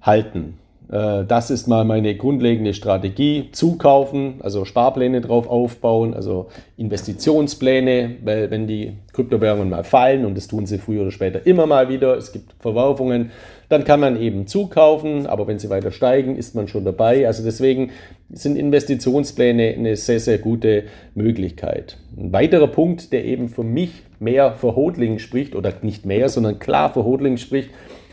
halten. 0.01 0.57
Äh, 0.91 1.25
das 1.25 1.51
ist 1.51 1.67
mal 1.67 1.85
meine 1.85 2.15
grundlegende 2.15 2.73
Strategie. 2.73 3.49
Zukaufen, 3.51 4.35
also 4.39 4.65
Sparpläne 4.65 5.21
drauf 5.21 5.47
aufbauen, 5.47 6.13
also 6.13 6.47
Investitionspläne, 6.77 8.15
weil 8.23 8.51
wenn 8.51 8.67
die 8.67 8.93
Kryptowährungen 9.13 9.69
mal 9.69 9.83
fallen 9.83 10.25
und 10.25 10.35
das 10.35 10.47
tun 10.47 10.65
sie 10.65 10.77
früher 10.77 11.01
oder 11.03 11.11
später 11.11 11.45
immer 11.45 11.65
mal 11.65 11.89
wieder, 11.89 12.17
es 12.17 12.31
gibt 12.31 12.53
Verwerfungen, 12.59 13.31
dann 13.69 13.83
kann 13.83 13.99
man 13.99 14.19
eben 14.19 14.47
zukaufen, 14.47 15.27
aber 15.27 15.45
wenn 15.47 15.59
sie 15.59 15.69
weiter 15.69 15.91
steigen, 15.91 16.35
ist 16.35 16.55
man 16.55 16.67
schon 16.67 16.85
dabei. 16.85 17.27
Also 17.27 17.43
deswegen 17.43 17.91
sind 18.31 18.57
Investitionspläne 18.57 19.75
eine 19.77 19.95
sehr, 19.95 20.19
sehr 20.19 20.39
gute 20.39 20.85
Möglichkeit. 21.13 21.97
Ein 22.17 22.33
weiterer 22.33 22.67
Punkt, 22.67 23.13
der 23.13 23.25
eben 23.25 23.47
für 23.47 23.63
mich 23.63 23.91
mehr 24.19 24.53
für 24.53 24.75
Hodling 24.75 25.19
spricht, 25.19 25.55
oder 25.55 25.71
nicht 25.83 26.05
mehr, 26.05 26.29
sondern 26.29 26.57
klar 26.57 26.91
für 26.91 27.05
Hodling 27.05 27.37
spricht, 27.37 27.69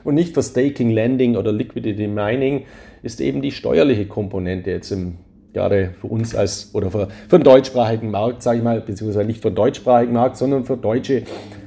und 0.07 0.15
nicht 0.15 0.35
für 0.35 0.43
Staking, 0.43 0.91
Lending 0.91 1.37
oder 1.37 1.53
Liquidity 1.53 2.07
Mining, 2.07 2.65
ist 3.03 3.21
eben 3.21 3.43
die 3.43 3.51
steuerliche 3.51 4.07
Komponente 4.07 4.71
jetzt 4.71 4.91
im 4.93 5.15
gerade 5.53 5.95
für 5.99 6.09
uns 6.09 6.35
als 6.35 6.71
oder 6.75 6.91
für, 6.91 7.09
für 7.29 7.39
den 7.39 7.45
deutschsprachigen 7.45 8.11
Markt, 8.11 8.43
sage 8.43 8.59
ich 8.59 8.65
mal, 8.65 8.79
beziehungsweise 8.83 9.27
nicht 9.27 9.41
für 9.41 9.51
den 9.51 9.55
deutschsprachigen 9.55 10.13
Markt, 10.13 10.37
sondern 10.37 10.65
für 10.65 10.77
deutsche 10.77 11.23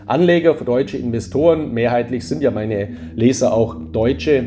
Anleger, 0.06 0.54
für 0.54 0.64
deutsche 0.64 0.98
Investoren. 0.98 1.74
Mehrheitlich 1.74 2.28
sind 2.28 2.44
ja 2.44 2.52
meine 2.52 2.90
Leser 3.16 3.52
auch 3.52 3.76
deutsche, 3.92 4.44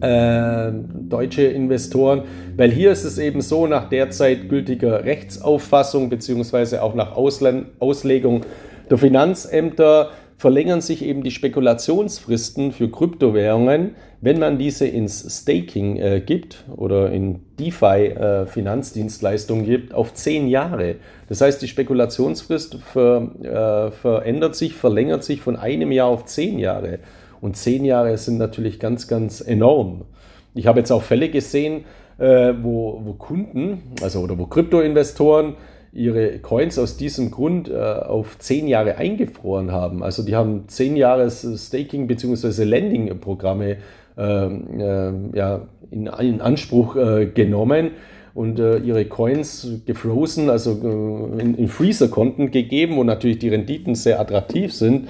äh, 0.00 0.72
deutsche 1.10 1.42
Investoren, 1.42 2.22
weil 2.56 2.70
hier 2.70 2.90
ist 2.90 3.04
es 3.04 3.18
eben 3.18 3.42
so, 3.42 3.66
nach 3.66 3.90
derzeit 3.90 4.48
gültiger 4.48 5.04
Rechtsauffassung 5.04 6.08
beziehungsweise 6.08 6.82
auch 6.82 6.94
nach 6.94 7.12
Ausland 7.12 7.66
Auslegung 7.80 8.46
der 8.88 8.96
Finanzämter 8.96 10.10
verlängern 10.40 10.80
sich 10.80 11.04
eben 11.04 11.22
die 11.22 11.30
Spekulationsfristen 11.32 12.72
für 12.72 12.90
Kryptowährungen, 12.90 13.94
wenn 14.22 14.38
man 14.38 14.56
diese 14.56 14.86
ins 14.86 15.42
Staking 15.42 15.98
äh, 15.98 16.22
gibt 16.24 16.64
oder 16.74 17.12
in 17.12 17.40
DeFi-Finanzdienstleistungen 17.58 19.66
äh, 19.66 19.68
gibt, 19.68 19.92
auf 19.92 20.14
zehn 20.14 20.48
Jahre. 20.48 20.94
Das 21.28 21.42
heißt, 21.42 21.60
die 21.60 21.68
Spekulationsfrist 21.68 22.76
ver, 22.76 23.28
äh, 23.42 23.90
verändert 23.90 24.56
sich, 24.56 24.72
verlängert 24.72 25.24
sich 25.24 25.42
von 25.42 25.56
einem 25.56 25.92
Jahr 25.92 26.08
auf 26.08 26.24
zehn 26.24 26.58
Jahre. 26.58 27.00
Und 27.42 27.58
zehn 27.58 27.84
Jahre 27.84 28.16
sind 28.16 28.38
natürlich 28.38 28.80
ganz, 28.80 29.08
ganz 29.08 29.42
enorm. 29.42 30.06
Ich 30.54 30.66
habe 30.66 30.78
jetzt 30.78 30.90
auch 30.90 31.02
Fälle 31.02 31.28
gesehen, 31.28 31.84
äh, 32.16 32.54
wo, 32.62 33.02
wo 33.04 33.12
Kunden, 33.12 33.82
also 34.00 34.20
oder 34.20 34.38
wo 34.38 34.46
Kryptoinvestoren 34.46 35.56
ihre 35.92 36.38
Coins 36.38 36.78
aus 36.78 36.96
diesem 36.96 37.30
Grund 37.30 37.68
äh, 37.68 37.74
auf 37.74 38.38
zehn 38.38 38.68
Jahre 38.68 38.96
eingefroren 38.96 39.72
haben. 39.72 40.02
Also 40.02 40.22
die 40.22 40.36
haben 40.36 40.64
zehn 40.68 40.96
Jahre 40.96 41.30
Staking- 41.30 42.06
bzw. 42.06 42.64
Lending-Programme 42.64 43.76
äh, 44.16 44.46
äh, 44.46 45.12
ja, 45.34 45.62
in, 45.90 46.06
in 46.06 46.40
Anspruch 46.40 46.96
äh, 46.96 47.26
genommen 47.26 47.92
und 48.34 48.60
äh, 48.60 48.78
ihre 48.78 49.04
Coins 49.06 49.66
gefrozen, 49.84 50.48
also 50.48 50.72
äh, 50.72 51.42
in, 51.42 51.56
in 51.56 51.68
Freezer-Konten 51.68 52.52
gegeben, 52.52 52.96
wo 52.96 53.02
natürlich 53.02 53.40
die 53.40 53.48
Renditen 53.48 53.96
sehr 53.96 54.20
attraktiv 54.20 54.72
sind. 54.72 55.08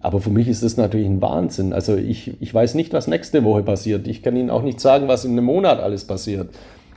Aber 0.00 0.20
für 0.20 0.30
mich 0.30 0.48
ist 0.48 0.62
das 0.62 0.76
natürlich 0.76 1.06
ein 1.06 1.22
Wahnsinn. 1.22 1.72
Also 1.72 1.96
ich, 1.96 2.40
ich 2.40 2.52
weiß 2.52 2.74
nicht, 2.74 2.92
was 2.92 3.06
nächste 3.06 3.44
Woche 3.44 3.62
passiert. 3.62 4.06
Ich 4.08 4.22
kann 4.22 4.36
Ihnen 4.36 4.50
auch 4.50 4.62
nicht 4.62 4.80
sagen, 4.80 5.06
was 5.06 5.24
in 5.24 5.32
einem 5.32 5.44
Monat 5.44 5.80
alles 5.80 6.04
passiert 6.04 6.48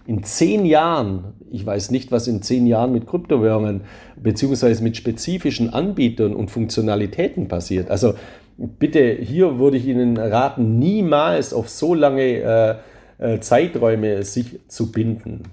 in 0.08 0.24
zehn 0.24 0.66
Jahren, 0.66 1.34
ich 1.52 1.66
weiß 1.66 1.92
nicht, 1.92 2.12
was 2.12 2.28
in 2.28 2.42
zehn 2.42 2.68
Jahren 2.68 2.92
mit 2.92 3.08
Kryptowährungen 3.08 3.82
beziehungsweise 4.16 4.84
mit 4.84 4.98
spezifischen 4.98 5.74
Anbietern 5.74 6.36
und 6.36 6.52
Funktionalitäten 6.52 7.48
passiert. 7.48 7.90
Also 7.90 8.14
bitte, 8.58 9.18
hier 9.20 9.58
würde 9.60 9.78
ich 9.78 9.88
Ihnen 9.88 10.18
raten, 10.18 10.80
niemals 10.80 11.54
auf 11.54 11.70
so 11.70 11.94
lange 11.94 12.22
äh, 12.22 12.76
äh, 13.18 13.40
Zeiträume 13.40 14.24
sich 14.24 14.60
zu 14.68 14.92
binden. 14.92 15.44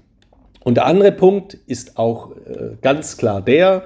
Und 0.63 0.75
der 0.75 0.85
andere 0.85 1.11
Punkt 1.11 1.55
ist 1.67 1.97
auch 1.97 2.31
äh, 2.31 2.75
ganz 2.81 3.17
klar 3.17 3.41
der, 3.41 3.83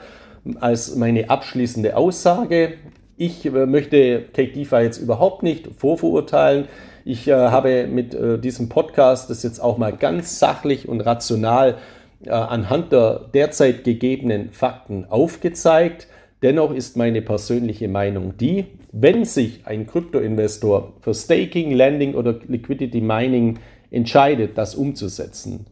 als 0.60 0.96
meine 0.96 1.30
abschließende 1.30 1.96
Aussage, 1.96 2.74
ich 3.18 3.46
äh, 3.46 3.66
möchte 3.66 4.26
Take 4.34 4.52
DeFi 4.52 4.78
jetzt 4.78 5.00
überhaupt 5.00 5.44
nicht 5.44 5.70
vorverurteilen. 5.76 6.66
Ich 7.10 7.26
äh, 7.26 7.32
habe 7.32 7.88
mit 7.88 8.14
äh, 8.14 8.38
diesem 8.38 8.68
Podcast 8.68 9.30
das 9.30 9.42
jetzt 9.42 9.60
auch 9.60 9.78
mal 9.78 9.94
ganz 9.94 10.40
sachlich 10.40 10.90
und 10.90 11.00
rational 11.00 11.78
äh, 12.26 12.32
anhand 12.32 12.92
der 12.92 13.30
derzeit 13.34 13.86
gegebenen 13.86 14.52
Fakten 14.52 15.06
aufgezeigt. 15.06 16.08
Dennoch 16.44 16.74
ist 16.74 16.98
meine 16.98 17.22
persönliche 17.22 17.88
Meinung 17.88 18.36
die, 18.36 18.66
wenn 18.92 19.24
sich 19.24 19.66
ein 19.66 19.88
Kryptoinvestor 19.88 20.96
für 21.00 21.14
Staking, 21.14 21.72
Landing 21.72 22.14
oder 22.14 22.42
Liquidity 22.46 23.00
Mining 23.00 23.60
entscheidet, 23.90 24.58
das 24.58 24.76
umzusetzen, 24.76 25.66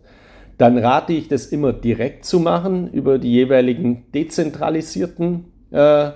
dann 0.58 0.78
rate 0.78 1.12
ich 1.12 1.28
das 1.28 1.48
immer 1.48 1.74
direkt 1.74 2.24
zu 2.24 2.40
machen 2.40 2.90
über 2.94 3.20
die 3.20 3.34
jeweiligen 3.34 4.10
dezentralisierten 4.14 5.52
äh, 5.72 6.12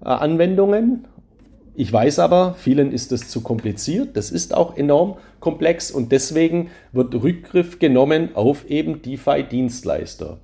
Anwendungen. 0.00 1.06
Ich 1.78 1.92
weiß 1.92 2.20
aber, 2.20 2.54
vielen 2.54 2.90
ist 2.90 3.12
es 3.12 3.28
zu 3.28 3.42
kompliziert. 3.42 4.16
Das 4.16 4.30
ist 4.30 4.54
auch 4.54 4.78
enorm 4.78 5.18
komplex 5.40 5.90
und 5.90 6.10
deswegen 6.10 6.70
wird 6.92 7.14
Rückgriff 7.14 7.78
genommen 7.78 8.30
auf 8.34 8.70
eben 8.70 9.02
DeFi-Dienstleister. 9.02 10.38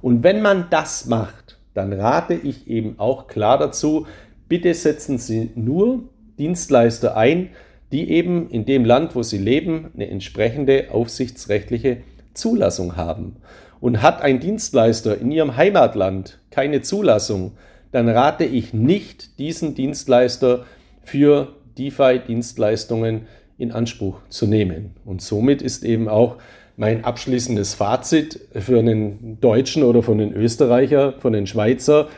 Und 0.00 0.22
wenn 0.22 0.40
man 0.40 0.68
das 0.70 1.04
macht, 1.04 1.58
dann 1.74 1.92
rate 1.92 2.32
ich 2.32 2.68
eben 2.68 2.98
auch 2.98 3.26
klar 3.26 3.58
dazu, 3.58 4.06
bitte 4.48 4.72
setzen 4.72 5.18
Sie 5.18 5.50
nur 5.54 6.04
Dienstleister 6.38 7.18
ein, 7.18 7.50
die 7.92 8.10
eben 8.10 8.48
in 8.48 8.64
dem 8.64 8.86
Land, 8.86 9.14
wo 9.14 9.22
sie 9.22 9.38
leben, 9.38 9.90
eine 9.94 10.08
entsprechende 10.08 10.86
aufsichtsrechtliche 10.90 11.98
Zulassung 12.32 12.96
haben. 12.96 13.36
Und 13.80 14.00
hat 14.00 14.22
ein 14.22 14.40
Dienstleister 14.40 15.18
in 15.18 15.30
ihrem 15.30 15.56
Heimatland 15.56 16.38
keine 16.50 16.80
Zulassung, 16.80 17.52
dann 17.92 18.08
rate 18.08 18.44
ich 18.44 18.72
nicht, 18.72 19.38
diesen 19.38 19.74
Dienstleister 19.74 20.64
für 21.08 21.54
DeFi-Dienstleistungen 21.78 23.22
in 23.56 23.72
Anspruch 23.72 24.20
zu 24.28 24.46
nehmen. 24.46 24.92
Und 25.04 25.22
somit 25.22 25.62
ist 25.62 25.84
eben 25.84 26.08
auch 26.08 26.36
mein 26.76 27.04
abschließendes 27.04 27.74
Fazit 27.74 28.40
für 28.52 28.78
einen 28.78 29.40
Deutschen 29.40 29.82
oder 29.82 30.02
von 30.02 30.18
den 30.18 30.32
Österreicher, 30.32 31.14
von 31.18 31.32
den 31.32 31.46
Schweizer, 31.46 32.08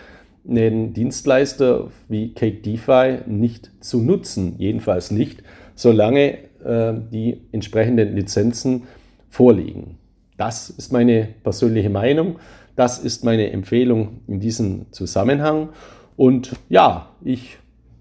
einen 0.48 0.92
Dienstleister 0.92 1.88
wie 2.08 2.34
Cake 2.34 2.62
DeFi 2.62 3.20
nicht 3.26 3.70
zu 3.80 4.00
nutzen. 4.00 4.56
Jedenfalls 4.58 5.10
nicht, 5.10 5.42
solange 5.74 6.38
äh, 6.64 6.92
die 7.12 7.42
entsprechenden 7.52 8.14
Lizenzen 8.16 8.82
vorliegen. 9.30 9.98
Das 10.36 10.68
ist 10.68 10.92
meine 10.92 11.28
persönliche 11.42 11.90
Meinung. 11.90 12.38
Das 12.74 12.98
ist 12.98 13.24
meine 13.24 13.52
Empfehlung 13.52 14.20
in 14.26 14.40
diesem 14.40 14.86
Zusammenhang. 14.90 15.68
Und 16.16 16.52
ja, 16.68 17.10
ich 17.22 17.59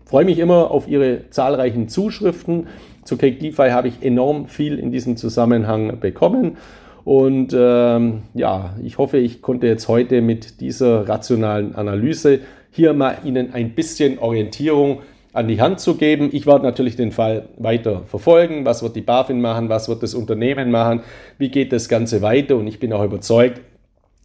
freue 0.09 0.25
mich 0.25 0.39
immer 0.39 0.71
auf 0.71 0.87
Ihre 0.87 1.29
zahlreichen 1.29 1.87
Zuschriften. 1.87 2.65
Zu 3.03 3.15
Cake 3.15 3.37
DeFi 3.37 3.69
habe 3.69 3.89
ich 3.89 4.01
enorm 4.01 4.47
viel 4.47 4.79
in 4.79 4.91
diesem 4.91 5.17
Zusammenhang 5.17 5.99
bekommen. 5.99 6.57
Und 7.05 7.55
ähm, 7.55 8.23
ja, 8.33 8.75
ich 8.83 8.97
hoffe, 8.97 9.19
ich 9.19 9.43
konnte 9.43 9.67
jetzt 9.67 9.87
heute 9.87 10.21
mit 10.21 10.61
dieser 10.61 11.07
rationalen 11.07 11.75
Analyse 11.75 12.39
hier 12.71 12.93
mal 12.93 13.19
Ihnen 13.23 13.53
ein 13.53 13.75
bisschen 13.75 14.17
Orientierung 14.17 15.01
an 15.31 15.47
die 15.47 15.61
Hand 15.61 15.79
zu 15.79 15.93
geben. 15.95 16.29
Ich 16.31 16.47
werde 16.47 16.63
natürlich 16.63 16.95
den 16.95 17.11
Fall 17.11 17.49
weiter 17.57 18.01
verfolgen. 18.07 18.65
Was 18.65 18.81
wird 18.81 18.95
die 18.95 19.01
BaFin 19.01 19.41
machen? 19.41 19.69
Was 19.69 19.89
wird 19.89 20.01
das 20.01 20.15
Unternehmen 20.15 20.71
machen? 20.71 21.01
Wie 21.37 21.49
geht 21.49 21.71
das 21.71 21.87
Ganze 21.87 22.23
weiter? 22.23 22.55
Und 22.55 22.65
ich 22.65 22.79
bin 22.79 22.93
auch 22.93 23.03
überzeugt, 23.03 23.61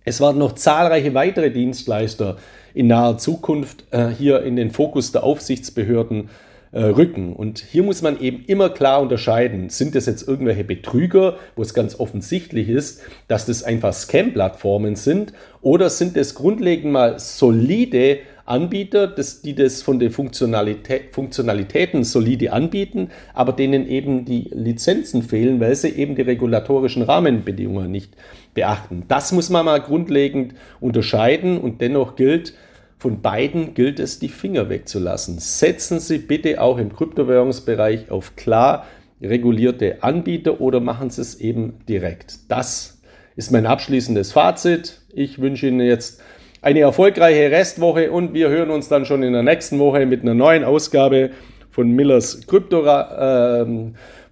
es 0.04 0.20
werden 0.20 0.38
noch 0.38 0.52
zahlreiche 0.52 1.14
weitere 1.14 1.50
Dienstleister 1.50 2.36
in 2.74 2.88
naher 2.88 3.18
Zukunft 3.18 3.84
äh, 3.90 4.08
hier 4.08 4.42
in 4.42 4.56
den 4.56 4.70
Fokus 4.70 5.12
der 5.12 5.24
Aufsichtsbehörden 5.24 6.28
äh, 6.72 6.82
rücken. 6.82 7.32
Und 7.32 7.60
hier 7.60 7.84
muss 7.84 8.02
man 8.02 8.20
eben 8.20 8.44
immer 8.46 8.68
klar 8.68 9.00
unterscheiden, 9.00 9.70
sind 9.70 9.94
das 9.94 10.06
jetzt 10.06 10.26
irgendwelche 10.26 10.64
Betrüger, 10.64 11.36
wo 11.54 11.62
es 11.62 11.72
ganz 11.72 11.98
offensichtlich 12.00 12.68
ist, 12.68 13.00
dass 13.28 13.46
das 13.46 13.62
einfach 13.62 13.92
Scam-Plattformen 13.92 14.96
sind, 14.96 15.32
oder 15.62 15.88
sind 15.88 16.16
es 16.16 16.34
grundlegend 16.34 16.92
mal 16.92 17.18
solide 17.18 18.18
Anbieter, 18.46 19.06
das, 19.06 19.40
die 19.40 19.54
das 19.54 19.82
von 19.82 19.98
den 19.98 20.10
Funktionalität, 20.10 21.14
Funktionalitäten 21.14 22.04
solide 22.04 22.52
anbieten, 22.52 23.08
aber 23.32 23.52
denen 23.52 23.88
eben 23.88 24.24
die 24.24 24.50
Lizenzen 24.52 25.22
fehlen, 25.22 25.60
weil 25.60 25.74
sie 25.74 25.88
eben 25.88 26.14
die 26.14 26.22
regulatorischen 26.22 27.02
Rahmenbedingungen 27.02 27.90
nicht 27.90 28.14
beachten. 28.52 29.04
Das 29.08 29.32
muss 29.32 29.48
man 29.48 29.64
mal 29.64 29.80
grundlegend 29.80 30.54
unterscheiden 30.80 31.58
und 31.58 31.80
dennoch 31.80 32.16
gilt, 32.16 32.54
von 32.98 33.20
beiden 33.20 33.74
gilt 33.74 34.00
es, 34.00 34.18
die 34.18 34.28
Finger 34.28 34.70
wegzulassen. 34.70 35.38
Setzen 35.38 36.00
Sie 36.00 36.18
bitte 36.18 36.60
auch 36.60 36.78
im 36.78 36.94
Kryptowährungsbereich 36.94 38.10
auf 38.10 38.36
klar 38.36 38.86
regulierte 39.22 40.02
Anbieter 40.02 40.60
oder 40.60 40.80
machen 40.80 41.10
Sie 41.10 41.20
es 41.20 41.40
eben 41.40 41.74
direkt. 41.88 42.38
Das 42.48 43.02
ist 43.36 43.52
mein 43.52 43.66
abschließendes 43.66 44.32
Fazit. 44.32 45.00
Ich 45.12 45.38
wünsche 45.40 45.68
Ihnen 45.68 45.80
jetzt 45.80 46.22
eine 46.64 46.80
erfolgreiche 46.80 47.50
Restwoche 47.50 48.10
und 48.10 48.32
wir 48.32 48.48
hören 48.48 48.70
uns 48.70 48.88
dann 48.88 49.04
schon 49.04 49.22
in 49.22 49.34
der 49.34 49.42
nächsten 49.42 49.78
Woche 49.78 50.06
mit 50.06 50.22
einer 50.22 50.34
neuen 50.34 50.64
Ausgabe 50.64 51.30
von 51.70 51.90
Millers 51.90 52.46
Krypto, 52.46 52.86
äh, 52.86 53.66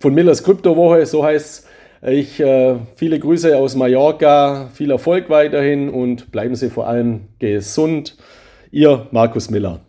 von 0.01 0.15
Millers 0.15 0.43
Kryptowoche, 0.43 1.05
so 1.05 1.23
heißt 1.23 1.69
ich 2.05 2.41
äh, 2.41 2.77
viele 2.97 3.21
Grüße 3.21 3.57
aus 3.57 3.77
Mallorca, 3.77 4.71
viel 4.73 4.91
Erfolg 4.91 5.29
weiterhin 5.29 5.89
und 5.91 6.33
bleiben 6.33 6.57
Sie 6.57 6.71
vor 6.71 6.89
allem 6.89 7.29
gesund. 7.39 8.17
Ihr 8.73 9.07
Markus 9.13 9.51
Miller. 9.51 9.81